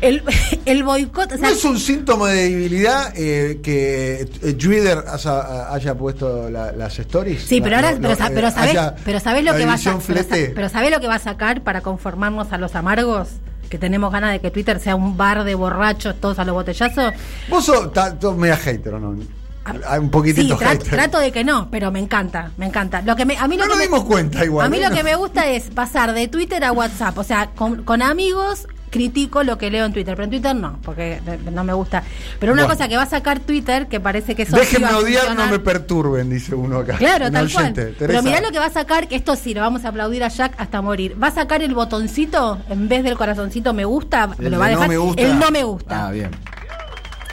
el, 0.00 0.22
el 0.64 0.84
boicot, 0.84 1.32
o 1.32 1.36
sea, 1.36 1.48
¿No 1.48 1.54
es 1.54 1.64
un 1.64 1.78
síntoma 1.80 2.30
de 2.30 2.50
debilidad 2.50 3.12
eh, 3.16 3.60
que 3.62 4.28
eh, 4.42 4.52
Twitter 4.54 4.98
haya, 5.08 5.72
haya 5.74 5.94
puesto 5.94 6.48
la- 6.50 6.72
las 6.72 6.98
stories? 6.98 7.42
Sí, 7.42 7.60
pero 7.60 7.76
ahora, 7.76 7.94
pero, 8.00 8.14
sa- 8.14 8.28
eh, 8.28 8.32
pero 8.34 8.50
sabés, 8.50 8.70
haya 8.70 8.94
pero 9.04 9.20
sabés 9.20 9.44
lo 9.44 9.54
que 9.54 9.66
va 9.66 9.74
a 9.74 9.78
flete. 10.00 10.52
pero 10.54 10.68
sabés 10.68 10.90
lo 10.90 11.00
que 11.00 11.06
va 11.08 11.16
a 11.16 11.18
sacar 11.18 11.62
para 11.62 11.80
conformarnos 11.80 12.52
a 12.52 12.58
los 12.58 12.74
amargos, 12.74 13.28
que 13.68 13.78
tenemos 13.78 14.12
ganas 14.12 14.30
de 14.32 14.40
que 14.40 14.50
Twitter 14.50 14.78
sea 14.78 14.94
un 14.94 15.16
bar 15.16 15.42
de 15.42 15.54
borrachos 15.56 16.14
todos 16.20 16.38
a 16.38 16.44
los 16.44 16.54
botellazos. 16.54 17.12
Vos 17.48 17.64
sos, 17.64 17.90
media 18.36 18.56
hater, 18.56 18.94
¿o 18.94 19.00
no? 19.00 19.43
Hay 19.88 19.98
un 19.98 20.10
poquitito 20.10 20.58
Sí, 20.58 20.64
trato 20.90 21.18
de 21.18 21.32
que 21.32 21.42
no, 21.44 21.68
pero 21.70 21.90
me 21.90 21.98
encanta, 22.00 22.50
me 22.56 22.66
encanta. 22.66 23.00
Lo 23.02 23.16
que 23.16 23.24
me, 23.24 23.36
a 23.38 23.48
mí 23.48 23.56
No 23.56 23.66
nos 23.66 23.76
me- 23.78 23.84
dimos 23.84 24.04
cuenta 24.04 24.44
igual, 24.44 24.66
A 24.66 24.68
mí 24.68 24.76
¿eh? 24.78 24.82
lo 24.82 24.90
No. 24.90 24.94
que 24.96 25.02
me 25.02 25.14
gusta 25.16 25.48
es 25.48 25.64
pasar 25.70 26.12
de 26.12 26.28
Twitter 26.28 26.62
a 26.64 26.72
WhatsApp, 26.72 27.16
o 27.18 27.24
sea, 27.24 27.50
con, 27.54 27.82
con 27.84 28.02
amigos 28.02 28.66
critico 28.90 29.42
lo 29.42 29.58
que 29.58 29.72
leo 29.72 29.86
en 29.86 29.92
Twitter, 29.92 30.14
pero 30.14 30.22
en 30.24 30.30
Twitter 30.30 30.54
no, 30.54 30.78
porque 30.84 31.20
no 31.52 31.64
me 31.64 31.72
gusta. 31.72 32.04
Pero 32.38 32.52
una 32.52 32.62
Bueno. 32.62 32.76
cosa 32.76 32.88
que 32.88 32.96
va 32.96 33.02
a 33.02 33.06
sacar 33.10 33.40
Twitter, 33.40 33.88
que 33.88 33.98
parece 33.98 34.36
que 34.36 34.42
eso 34.42 34.54
Déjenme 34.54 34.86
a 34.86 34.98
odiar, 34.98 35.34
no 35.34 35.48
me 35.48 35.58
perturben, 35.58 36.30
dice 36.30 36.54
uno 36.54 36.78
acá. 36.78 36.96
Claro, 36.96 37.28
tal 37.32 37.50
cual. 37.52 37.72
Pero 37.98 38.22
mirá 38.22 38.40
lo 38.40 38.52
que 38.52 38.60
va 38.60 38.66
a 38.66 38.70
sacar, 38.70 39.08
que 39.08 39.16
esto 39.16 39.34
sí, 39.34 39.52
lo 39.52 39.62
vamos 39.62 39.84
a 39.84 39.88
aplaudir 39.88 40.22
a 40.22 40.28
Jack 40.28 40.54
hasta 40.58 40.80
morir. 40.80 41.20
Va 41.20 41.26
a 41.26 41.30
sacar 41.32 41.60
el 41.62 41.74
botoncito, 41.74 42.58
en 42.70 42.88
vez 42.88 43.02
del 43.02 43.16
corazoncito 43.16 43.74
me 43.74 43.84
gusta, 43.84 44.28
El 44.38 44.52
lo 44.52 44.58
va 44.60 44.66
a 44.66 44.68
de 44.68 44.74
dejar 44.76 44.88
no 44.88 44.92
me 44.92 44.98
gusta. 44.98 45.22
el 45.22 45.38
no 45.40 45.50
me 45.50 45.64
gusta. 45.64 46.06
Ah, 46.06 46.10
bien. 46.12 46.30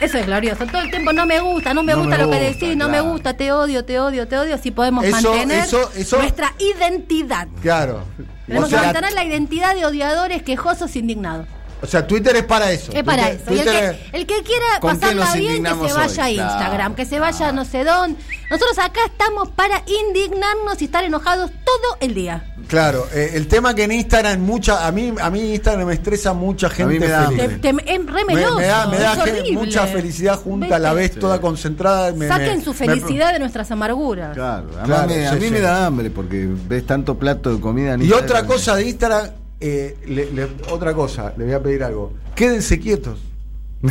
Eso 0.02 0.18
es 0.18 0.26
glorioso. 0.26 0.66
Todo 0.66 0.82
el 0.82 0.90
tiempo 0.90 1.12
no 1.12 1.24
me 1.26 1.38
gusta, 1.40 1.72
no 1.72 1.82
me 1.82 1.92
No 1.92 2.00
gusta 2.00 2.16
me 2.18 2.24
lo 2.24 2.30
que 2.30 2.40
decís, 2.40 2.76
no 2.76 2.88
me 2.88 3.00
gusta, 3.00 3.34
te 3.36 3.52
odio, 3.52 3.84
te 3.84 4.00
odio, 4.00 4.26
te 4.26 4.36
odio. 4.38 4.58
Si 4.58 4.70
podemos 4.72 5.04
Eso- 5.04 5.30
mantener 5.32 5.64
eso- 5.64 5.90
eso- 5.94 6.18
nuestra 6.18 6.52
identidad. 6.58 7.46
Claro. 7.62 8.04
Tenemos 8.46 8.66
O 8.66 8.70
sea, 8.70 8.80
que 8.80 8.84
mantener 8.86 9.12
la 9.12 9.24
identidad 9.24 9.74
de 9.74 9.86
odiadores, 9.86 10.42
quejosos, 10.42 10.96
indignados. 10.96 11.46
O 11.82 11.86
sea, 11.86 12.06
Twitter 12.06 12.34
es 12.36 12.44
para 12.44 12.70
eso. 12.72 12.92
Es 12.92 13.02
para 13.02 13.30
Twitter- 13.36 13.42
eso. 13.42 13.52
Y 13.52 13.58
el 13.58 13.64
que, 13.64 14.16
el 14.18 14.26
que 14.26 14.42
quiera 14.44 14.66
¿Con 14.80 14.92
qué 14.94 15.00
pasarla 15.00 15.34
bien, 15.34 15.62
que 15.64 15.68
se 15.70 15.94
vaya 15.94 16.24
hoy? 16.24 16.28
a 16.28 16.30
Instagram, 16.30 16.76
Claro, 16.76 16.94
que 16.94 17.04
se 17.06 17.18
vaya 17.20 17.36
claro. 17.38 17.52
no 17.54 17.64
sé 17.64 17.84
dónde. 17.84 18.20
Nosotros 18.50 18.78
acá 18.78 19.00
estamos 19.06 19.48
para 19.50 19.82
indignarnos 19.86 20.80
y 20.82 20.84
estar 20.84 21.02
enojados 21.04 21.50
todo 21.64 21.96
el 22.00 22.14
día. 22.14 22.54
Claro, 22.68 23.06
eh, 23.12 23.30
el 23.34 23.48
tema 23.48 23.74
que 23.74 23.84
en 23.84 23.92
Instagram 23.92 24.40
mucha, 24.40 24.86
a 24.86 24.92
mí, 24.92 25.12
a 25.20 25.30
mí 25.30 25.54
Instagram 25.54 25.86
me 25.88 25.94
estresa 25.94 26.32
mucha 26.34 26.68
gente 26.70 27.00
me 27.00 27.08
da 27.08 27.28
feliz. 27.28 27.60
Te, 27.60 27.72
te- 27.72 27.94
es 27.94 28.06
re 28.06 28.24
Me, 28.26 28.34
meloso, 28.34 28.58
me 28.58 28.66
da, 28.66 28.86
me 28.86 29.52
mucha 29.52 29.86
felicidad 29.86 30.36
junta, 30.38 30.78
la 30.78 30.92
ves 30.92 31.18
toda 31.18 31.40
concentrada. 31.40 32.12
me- 32.12 32.28
Saquen 32.28 32.58
me- 32.58 32.64
su 32.64 32.70
me- 32.70 32.76
felicidad 32.76 33.32
de 33.32 33.38
nuestras 33.38 33.70
amarguras. 33.70 34.34
Claro. 34.34 34.68
Además 34.78 34.86
Claro, 34.86 35.08
me- 35.08 35.26
a 35.26 35.30
sí, 35.32 35.38
mí 35.40 35.44
sí. 35.46 35.50
me 35.50 35.60
da 35.60 35.86
hambre 35.86 36.10
porque 36.10 36.46
ves 36.68 36.86
tanto 36.86 37.18
plato 37.18 37.54
de 37.54 37.60
comida 37.60 37.94
en 37.94 38.02
Y 38.02 38.04
Instagram. 38.04 38.24
otra 38.26 38.46
cosa 38.46 38.76
de 38.76 38.84
Instagram, 38.88 39.30
eh, 39.62 39.96
le- 40.06 40.30
le- 40.32 40.48
otra 40.70 40.92
cosa, 40.92 41.32
le 41.38 41.44
voy 41.44 41.54
a 41.54 41.62
pedir 41.62 41.84
algo. 41.84 42.12
Quédense 42.34 42.78
quietos. 42.80 43.18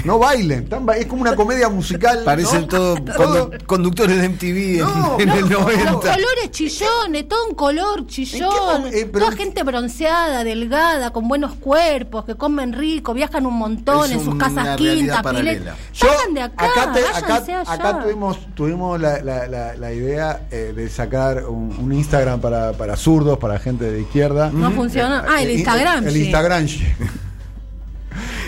No 0.06 0.18
bailen. 0.20 0.70
ba- 0.84 0.96
es 0.96 1.06
como 1.06 1.22
una 1.22 1.36
comedia 1.36 1.68
musical. 1.68 2.22
Parecen 2.24 2.62
¿no? 2.62 2.68
todos 2.68 3.06
Todo- 3.06 3.50
condu- 3.52 3.66
conductores 3.66 4.22
de 4.22 4.30
MTV 4.30 4.80
en- 4.80 4.80
No, 4.80 5.20
en, 5.20 5.28
no, 5.28 5.36
el 5.36 5.42
no, 5.50 5.60
Los 5.60 5.62
90. 5.68 5.92
colores 6.00 6.52
chillones, 6.52 7.28
todo 7.28 7.48
un 7.50 7.56
color 7.56 8.00
¿En 8.00 8.06
qué 8.06 8.12
chillón. 8.12 8.52
eh, 8.94 9.10
pero- 9.12 9.26
Toda 9.26 9.36
gente 9.38 9.64
bronceada, 9.64 10.46
delgada, 10.46 11.12
con 11.12 11.28
buenos 11.28 11.56
cuerpos, 11.56 12.24
que 12.24 12.36
comen 12.36 12.72
rico, 12.72 13.14
viajan 13.14 13.46
un 13.46 13.56
montón 13.56 14.06
Es 14.06 14.12
en 14.18 14.24
sus 14.24 14.36
casas 14.36 14.78
quintas, 14.78 15.22
paralela. 15.22 15.74
piletas. 15.76 15.78
Yo, 15.94 16.08
Salgan 16.08 16.34
de 16.36 16.42
acá, 16.42 16.66
acá, 16.66 16.94
te- 16.94 17.02
váyanse 17.02 17.20
acá, 17.26 17.36
allá. 17.36 17.62
acá 17.74 18.00
tuvimos, 18.04 18.38
tuvimos 18.56 19.00
la, 19.02 19.22
la- 19.22 19.48
la- 19.48 19.76
la 19.76 19.94
idea 19.94 20.48
eh, 20.52 20.72
de 20.74 20.90
sacar 20.90 21.46
un, 21.48 21.76
un 21.78 21.92
Instagram 21.92 22.40
para, 22.40 22.72
para 22.74 22.96
zurdos, 22.96 23.38
para 23.40 23.60
gente 23.60 23.92
de 23.92 24.02
izquierda. 24.02 24.50
No 24.54 24.72
funcionó. 24.72 25.22
Ah, 25.28 25.42
el 25.42 25.50
Eh, 25.50 25.54
Instagram. 25.56 26.08
El. 26.08 26.16
Instagram. 26.16 26.68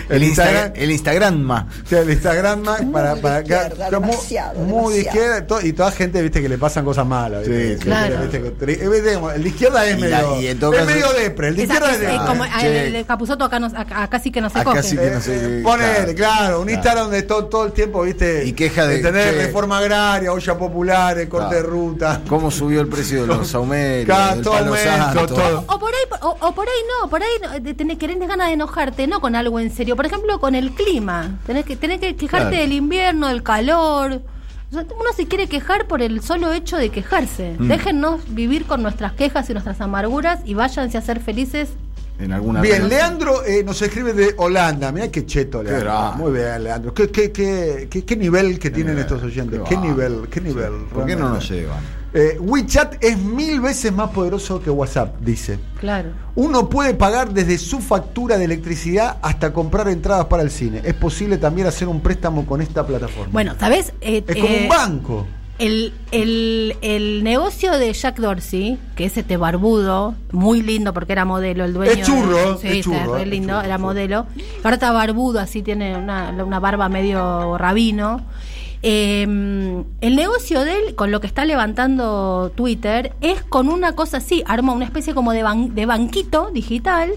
El, 0.08 0.22
Instagram, 0.22 0.72
el 0.74 0.90
Instagram 0.90 1.38
más. 1.40 1.64
O 1.84 1.88
sea, 1.88 2.00
el 2.00 2.10
Instagram 2.10 2.62
para, 2.92 3.14
de 3.14 3.20
para 3.22 3.36
acá, 3.36 3.68
izquierda, 3.68 3.90
demasiado, 3.90 4.60
muy 4.60 4.92
de 4.94 4.98
demasiado. 5.00 5.00
izquierda 5.00 5.46
to- 5.46 5.60
y 5.66 5.72
toda 5.72 5.90
gente 5.92 6.22
viste 6.22 6.42
que 6.42 6.48
le 6.48 6.58
pasan 6.58 6.84
cosas 6.84 7.06
malas 7.06 7.40
¿viste? 7.46 7.74
Sí, 7.78 7.80
claro. 7.84 8.16
¿Viste? 8.22 8.36
Eh, 8.72 8.88
El 9.34 9.42
de 9.42 9.48
izquierda 9.48 9.86
es 9.86 9.98
Y 9.98 10.00
la- 10.02 10.18
medio 10.22 10.40
y 10.40 10.46
en 10.48 10.58
todo 10.58 10.72
es 10.72 10.78
caso- 10.80 10.90
medio 10.90 11.12
depre 11.12 11.48
el 11.48 11.56
de 11.56 11.62
izquierda 11.64 11.90
es- 11.90 11.96
es 11.96 12.02
es 12.02 12.08
de- 12.20 12.26
como 12.26 12.44
Ah, 12.44 12.66
el, 12.66 12.94
el 12.96 13.06
Capuzoto 13.06 13.44
acá, 13.44 13.58
no- 13.58 13.66
acá, 13.66 14.02
acá 14.02 14.18
sí 14.18 14.30
que 14.30 14.40
no 14.40 14.50
se 14.50 14.58
Acá 14.58 14.64
coge. 14.70 14.82
sí 14.82 14.96
que 14.96 15.10
no 15.10 15.20
se- 15.20 15.60
Eh, 15.60 15.62
ponele, 15.62 16.14
claro, 16.14 16.14
claro, 16.14 16.60
un 16.60 16.66
claro. 16.66 16.70
Instagram 16.70 17.04
donde 17.04 17.22
todo, 17.22 17.46
todo 17.46 17.64
el 17.66 17.72
tiempo, 17.72 18.02
viste, 18.02 18.44
Y 18.44 18.52
queja 18.52 18.86
de- 18.86 18.98
tener 18.98 19.34
che. 19.34 19.46
reforma 19.46 19.78
agraria, 19.78 20.32
olla 20.32 20.58
popular, 20.58 21.18
el 21.18 21.28
corte 21.28 21.48
Claro. 21.48 21.62
de 21.62 21.68
ruta. 21.70 22.20
¿Cómo 22.28 22.50
subió 22.50 22.80
el 22.80 22.88
precio 22.88 23.22
de 23.22 23.26
los 23.28 23.54
aumentos? 23.54 24.42
Todo 24.42 24.54
aumento. 24.54 25.64
O 25.68 25.78
por 25.78 25.90
ahí, 25.90 26.18
o, 26.22 26.36
o 26.40 26.54
por 26.54 26.66
ahí 26.68 26.74
no, 27.02 27.08
por 27.08 27.22
ahí 27.22 27.28
no, 27.42 27.60
de- 27.60 27.74
tenés, 27.74 27.98
tenés 27.98 28.28
ganas 28.28 28.48
de 28.48 28.54
enojarte, 28.54 29.06
no 29.06 29.20
con 29.20 29.34
algo 29.36 29.58
en 29.60 29.74
serio. 29.74 29.93
Por 29.96 30.06
ejemplo, 30.06 30.38
con 30.40 30.54
el 30.54 30.72
clima. 30.72 31.38
Tenés 31.46 31.64
que, 31.64 31.76
tenés 31.76 32.00
que 32.00 32.16
quejarte 32.16 32.48
Claro. 32.48 32.62
del 32.62 32.72
invierno, 32.72 33.28
del 33.28 33.42
calor. 33.42 34.20
O 34.70 34.74
sea, 34.74 34.82
uno 34.82 35.10
se 35.16 35.26
quiere 35.26 35.46
quejar 35.46 35.86
por 35.86 36.02
el 36.02 36.20
solo 36.22 36.52
hecho 36.52 36.76
de 36.76 36.90
quejarse. 36.90 37.54
Mm. 37.58 37.68
Déjennos 37.68 38.20
vivir 38.34 38.64
con 38.64 38.82
nuestras 38.82 39.12
quejas 39.12 39.48
y 39.50 39.52
nuestras 39.52 39.80
amarguras 39.80 40.40
y 40.44 40.54
váyanse 40.54 40.98
a 40.98 41.00
ser 41.00 41.20
felices. 41.20 41.68
En 42.18 42.32
alguna 42.32 42.60
Bien. 42.60 42.88
Leandro 42.88 43.44
eh, 43.44 43.64
nos 43.64 43.82
escribe 43.82 44.12
de 44.12 44.34
Holanda. 44.36 44.92
Mirá 44.92 45.10
qué 45.10 45.26
cheto, 45.26 45.62
Leandro. 45.62 46.12
Muy 46.16 46.32
bien, 46.32 46.62
Leandro. 46.62 46.94
¿Qué, 46.94 47.08
qué, 47.10 47.32
qué, 47.32 47.88
qué, 47.90 48.04
qué 48.04 48.16
nivel 48.16 48.58
que 48.60 48.70
tienen 48.70 48.94
nivel, 48.94 49.04
estos 49.12 49.22
oyentes? 49.24 49.60
qué 49.60 49.68
¿Qué 49.68 49.74
va. 49.76 49.80
nivel? 49.82 50.28
¿Qué 50.30 50.40
nivel? 50.40 50.72
¿Por 50.92 51.06
qué 51.06 51.16
no 51.16 51.28
nos 51.30 51.48
llevan? 51.50 51.80
Eh, 52.16 52.38
WeChat 52.38 53.02
es 53.02 53.18
mil 53.18 53.60
veces 53.60 53.92
más 53.92 54.10
poderoso 54.10 54.62
que 54.62 54.70
WhatsApp, 54.70 55.18
dice. 55.18 55.58
Claro. 55.80 56.10
Uno 56.36 56.68
puede 56.68 56.94
pagar 56.94 57.34
desde 57.34 57.58
su 57.58 57.80
factura 57.80 58.38
de 58.38 58.44
electricidad 58.44 59.18
hasta 59.20 59.52
comprar 59.52 59.88
entradas 59.88 60.26
para 60.26 60.44
el 60.44 60.52
cine. 60.52 60.80
Es 60.84 60.94
posible 60.94 61.38
también 61.38 61.66
hacer 61.66 61.88
un 61.88 62.00
préstamo 62.00 62.46
con 62.46 62.62
esta 62.62 62.86
plataforma. 62.86 63.32
Bueno, 63.32 63.54
¿sabés? 63.58 63.92
Eh, 64.00 64.22
es 64.24 64.36
como 64.36 64.46
eh, 64.46 64.60
un 64.62 64.68
banco. 64.68 65.26
El, 65.58 65.92
el, 66.12 66.76
el 66.82 67.24
negocio 67.24 67.76
de 67.78 67.92
Jack 67.92 68.18
Dorsey, 68.18 68.78
que 68.94 69.06
es 69.06 69.16
este 69.16 69.36
barbudo, 69.36 70.14
muy 70.30 70.62
lindo 70.62 70.94
porque 70.94 71.12
era 71.12 71.24
modelo, 71.24 71.64
el 71.64 71.72
dueño. 71.72 71.92
Es 71.92 72.06
churro, 72.06 72.58
sí, 72.58 72.68
es 72.68 72.84
churro, 72.84 73.16
es 73.16 73.26
lindo, 73.26 73.54
churro, 73.54 73.64
era 73.64 73.78
modelo. 73.78 74.26
Ahora 74.62 74.74
está 74.74 74.92
barbudo, 74.92 75.40
así 75.40 75.62
tiene 75.62 75.96
una, 75.96 76.30
una 76.30 76.60
barba 76.60 76.88
medio 76.88 77.58
rabino. 77.58 78.20
Eh, 78.82 79.22
el 80.00 80.16
negocio 80.16 80.60
de 80.64 80.72
él, 80.78 80.94
con 80.94 81.10
lo 81.10 81.20
que 81.20 81.26
está 81.26 81.44
levantando 81.44 82.52
Twitter, 82.54 83.12
es 83.20 83.42
con 83.42 83.68
una 83.68 83.92
cosa 83.94 84.18
así, 84.18 84.42
arma 84.46 84.72
una 84.72 84.84
especie 84.84 85.14
como 85.14 85.32
de, 85.32 85.42
ban- 85.42 85.72
de 85.74 85.86
banquito 85.86 86.50
digital, 86.52 87.12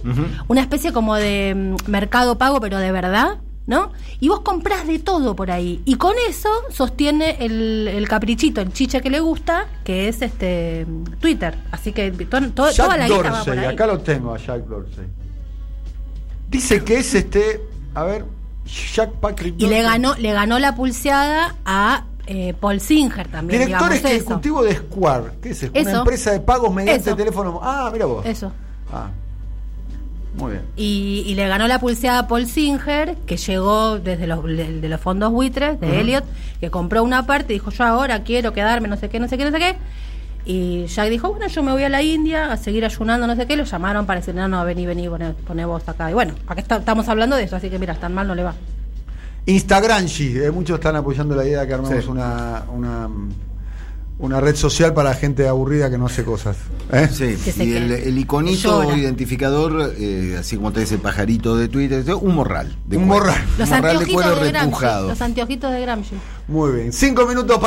una 0.48 0.62
especie 0.62 0.94
como 0.94 1.16
de 1.16 1.54
mm, 1.56 1.90
mercado 1.92 2.38
pago, 2.38 2.62
pero 2.62 2.78
de 2.78 2.92
verdad, 2.92 3.38
¿no? 3.66 3.92
Y 4.22 4.30
vos 4.30 4.40
comprás 4.42 4.88
de 4.88 4.98
todo 5.00 5.36
por 5.36 5.52
ahí. 5.52 5.82
Y 5.84 5.96
con 5.96 6.14
eso 6.30 6.50
sostiene 6.70 7.36
el, 7.42 7.88
el 7.90 8.08
caprichito, 8.08 8.62
el 8.62 8.72
chiche 8.72 9.02
que 9.02 9.10
le 9.10 9.20
gusta, 9.20 9.66
que 9.84 10.08
es 10.08 10.22
este 10.22 10.86
Twitter. 11.20 11.56
Así 11.72 11.92
que 11.92 12.12
to- 12.12 12.50
to- 12.52 12.72
Jack 12.72 12.86
toda 12.86 12.98
la 12.98 13.08
guita 13.08 13.18
va 13.18 13.24
por 13.24 13.46
Dorsey, 13.46 13.60
ahí. 13.66 13.74
acá 13.74 13.88
lo 13.88 14.00
tengo 14.00 14.34
a 14.34 14.38
Jack 14.38 14.66
Dorsey. 14.68 15.06
Dice 16.50 16.84
que 16.84 17.00
es 17.00 17.14
este, 17.14 17.62
a 17.94 18.04
ver, 18.04 18.24
Jack 18.68 19.12
Patrick 19.14 19.56
Y 19.58 19.68
le 19.68 19.82
ganó, 19.82 20.16
le 20.16 20.32
ganó 20.34 20.60
la 20.60 20.76
pulseada 20.76 21.56
a 21.66 22.06
eh, 22.28 22.54
Paul 22.60 22.80
Singer 22.82 23.28
también. 23.30 23.62
Director 23.66 23.90
digamos, 23.90 24.12
eso. 24.12 24.16
ejecutivo 24.16 24.64
de 24.64 24.76
Square. 24.76 25.32
¿Qué 25.42 25.50
es? 25.52 25.64
Una 25.64 25.72
Eso. 25.80 25.98
empresa 26.00 26.32
de 26.32 26.40
pagos 26.42 26.74
mediante 26.74 27.10
Eso. 27.10 27.16
teléfono. 27.16 27.60
Ah, 27.64 27.90
mira 27.92 28.06
vos. 28.06 28.26
Eso. 28.26 28.52
Ah. 28.92 29.10
Muy 30.36 30.52
bien. 30.52 30.64
Y, 30.76 31.24
y 31.26 31.34
le 31.36 31.48
ganó 31.48 31.68
la 31.68 31.80
pulseada 31.80 32.20
a 32.20 32.28
Paul 32.28 32.46
Singer, 32.46 33.16
que 33.26 33.38
llegó 33.38 33.98
desde 33.98 34.28
los, 34.28 34.44
de, 34.44 34.82
de 34.82 34.90
los 34.90 35.02
fondos 35.02 35.32
buitres, 35.32 35.80
de 35.80 36.00
Elliot, 36.02 36.24
que 36.60 36.70
compró 36.70 37.04
una 37.04 37.26
parte 37.26 37.54
y 37.54 37.56
dijo, 37.56 37.72
yo 37.72 37.84
ahora 37.86 38.24
quiero 38.24 38.54
quedarme, 38.54 38.88
no 38.88 38.98
sé 38.98 39.10
qué, 39.10 39.20
no 39.20 39.28
sé 39.28 39.38
qué, 39.38 39.46
no 39.46 39.52
sé 39.52 39.58
qué. 39.60 39.76
Y 40.46 40.86
Jack 40.86 41.10
dijo, 41.10 41.30
bueno, 41.30 41.48
yo 41.48 41.62
me 41.62 41.72
voy 41.74 41.84
a 41.84 41.90
la 41.90 42.02
India 42.02 42.52
a 42.52 42.58
seguir 42.58 42.86
ayunando, 42.86 43.28
no 43.28 43.36
sé 43.36 43.46
qué. 43.48 43.58
Lo 43.58 43.66
llamaron 43.66 44.06
para 44.06 44.20
decir, 44.22 44.34
no, 44.34 44.48
no, 44.48 44.64
vení, 44.64 44.86
vení, 44.86 45.10
poné, 45.10 45.34
poné 45.46 45.66
vos 45.66 45.84
acá. 45.88 46.10
Y 46.10 46.14
bueno, 46.14 46.34
acá 46.48 46.62
está- 46.62 46.78
estamos 46.78 47.08
hablando 47.10 47.36
de 47.36 47.44
eso, 47.44 47.56
así 47.58 47.70
que 47.70 47.78
mira, 47.80 47.96
tan 47.96 48.14
mal 48.14 48.28
no 48.28 48.36
le 48.36 48.44
va. 48.44 48.54
Instagramshi, 49.46 50.38
eh, 50.40 50.52
muchos 50.52 50.76
están 50.76 50.96
apoyando 50.96 51.36
la 51.36 51.46
idea 51.46 51.62
de 51.62 51.68
que 51.68 51.74
armemos 51.74 52.04
Sí. 52.04 52.10
una, 52.10 52.64
una, 52.74 53.10
una 54.20 54.42
red 54.42 54.56
social 54.58 54.94
para 54.94 55.14
gente 55.14 55.48
aburrida 55.48 55.90
que 55.90 55.98
no 55.98 56.08
hace 56.08 56.24
cosas. 56.26 56.58
¿eh? 56.92 57.08
Sí, 57.10 57.38
y 57.64 57.74
el, 57.74 57.92
el 57.92 58.18
iconito 58.18 58.94
identificador, 58.94 59.94
eh, 59.98 60.36
así 60.40 60.58
como 60.58 60.74
te 60.74 60.82
dice 60.82 60.96
el 60.96 61.02
pajarito 61.02 61.56
de 61.56 61.70
Twitter, 61.70 62.00
es 62.00 62.08
un 62.10 62.36
morral. 62.36 62.76
De 62.86 62.98
Un 62.98 63.08
cuero. 63.08 63.24
morral. 63.26 63.42
Los 63.58 63.70
de 63.70 63.76
anteojitos 63.76 64.14
cuero 64.14 64.36
de, 64.44 64.52
Gramsci. 64.52 64.86
Los 65.08 65.22
anteojitos 65.22 65.72
de 65.72 65.82
Gramsci. 65.82 66.16
Muy 66.50 66.72
bien. 66.74 66.92
Cinco 66.94 67.26
minutos 67.26 67.56
para 67.58 67.66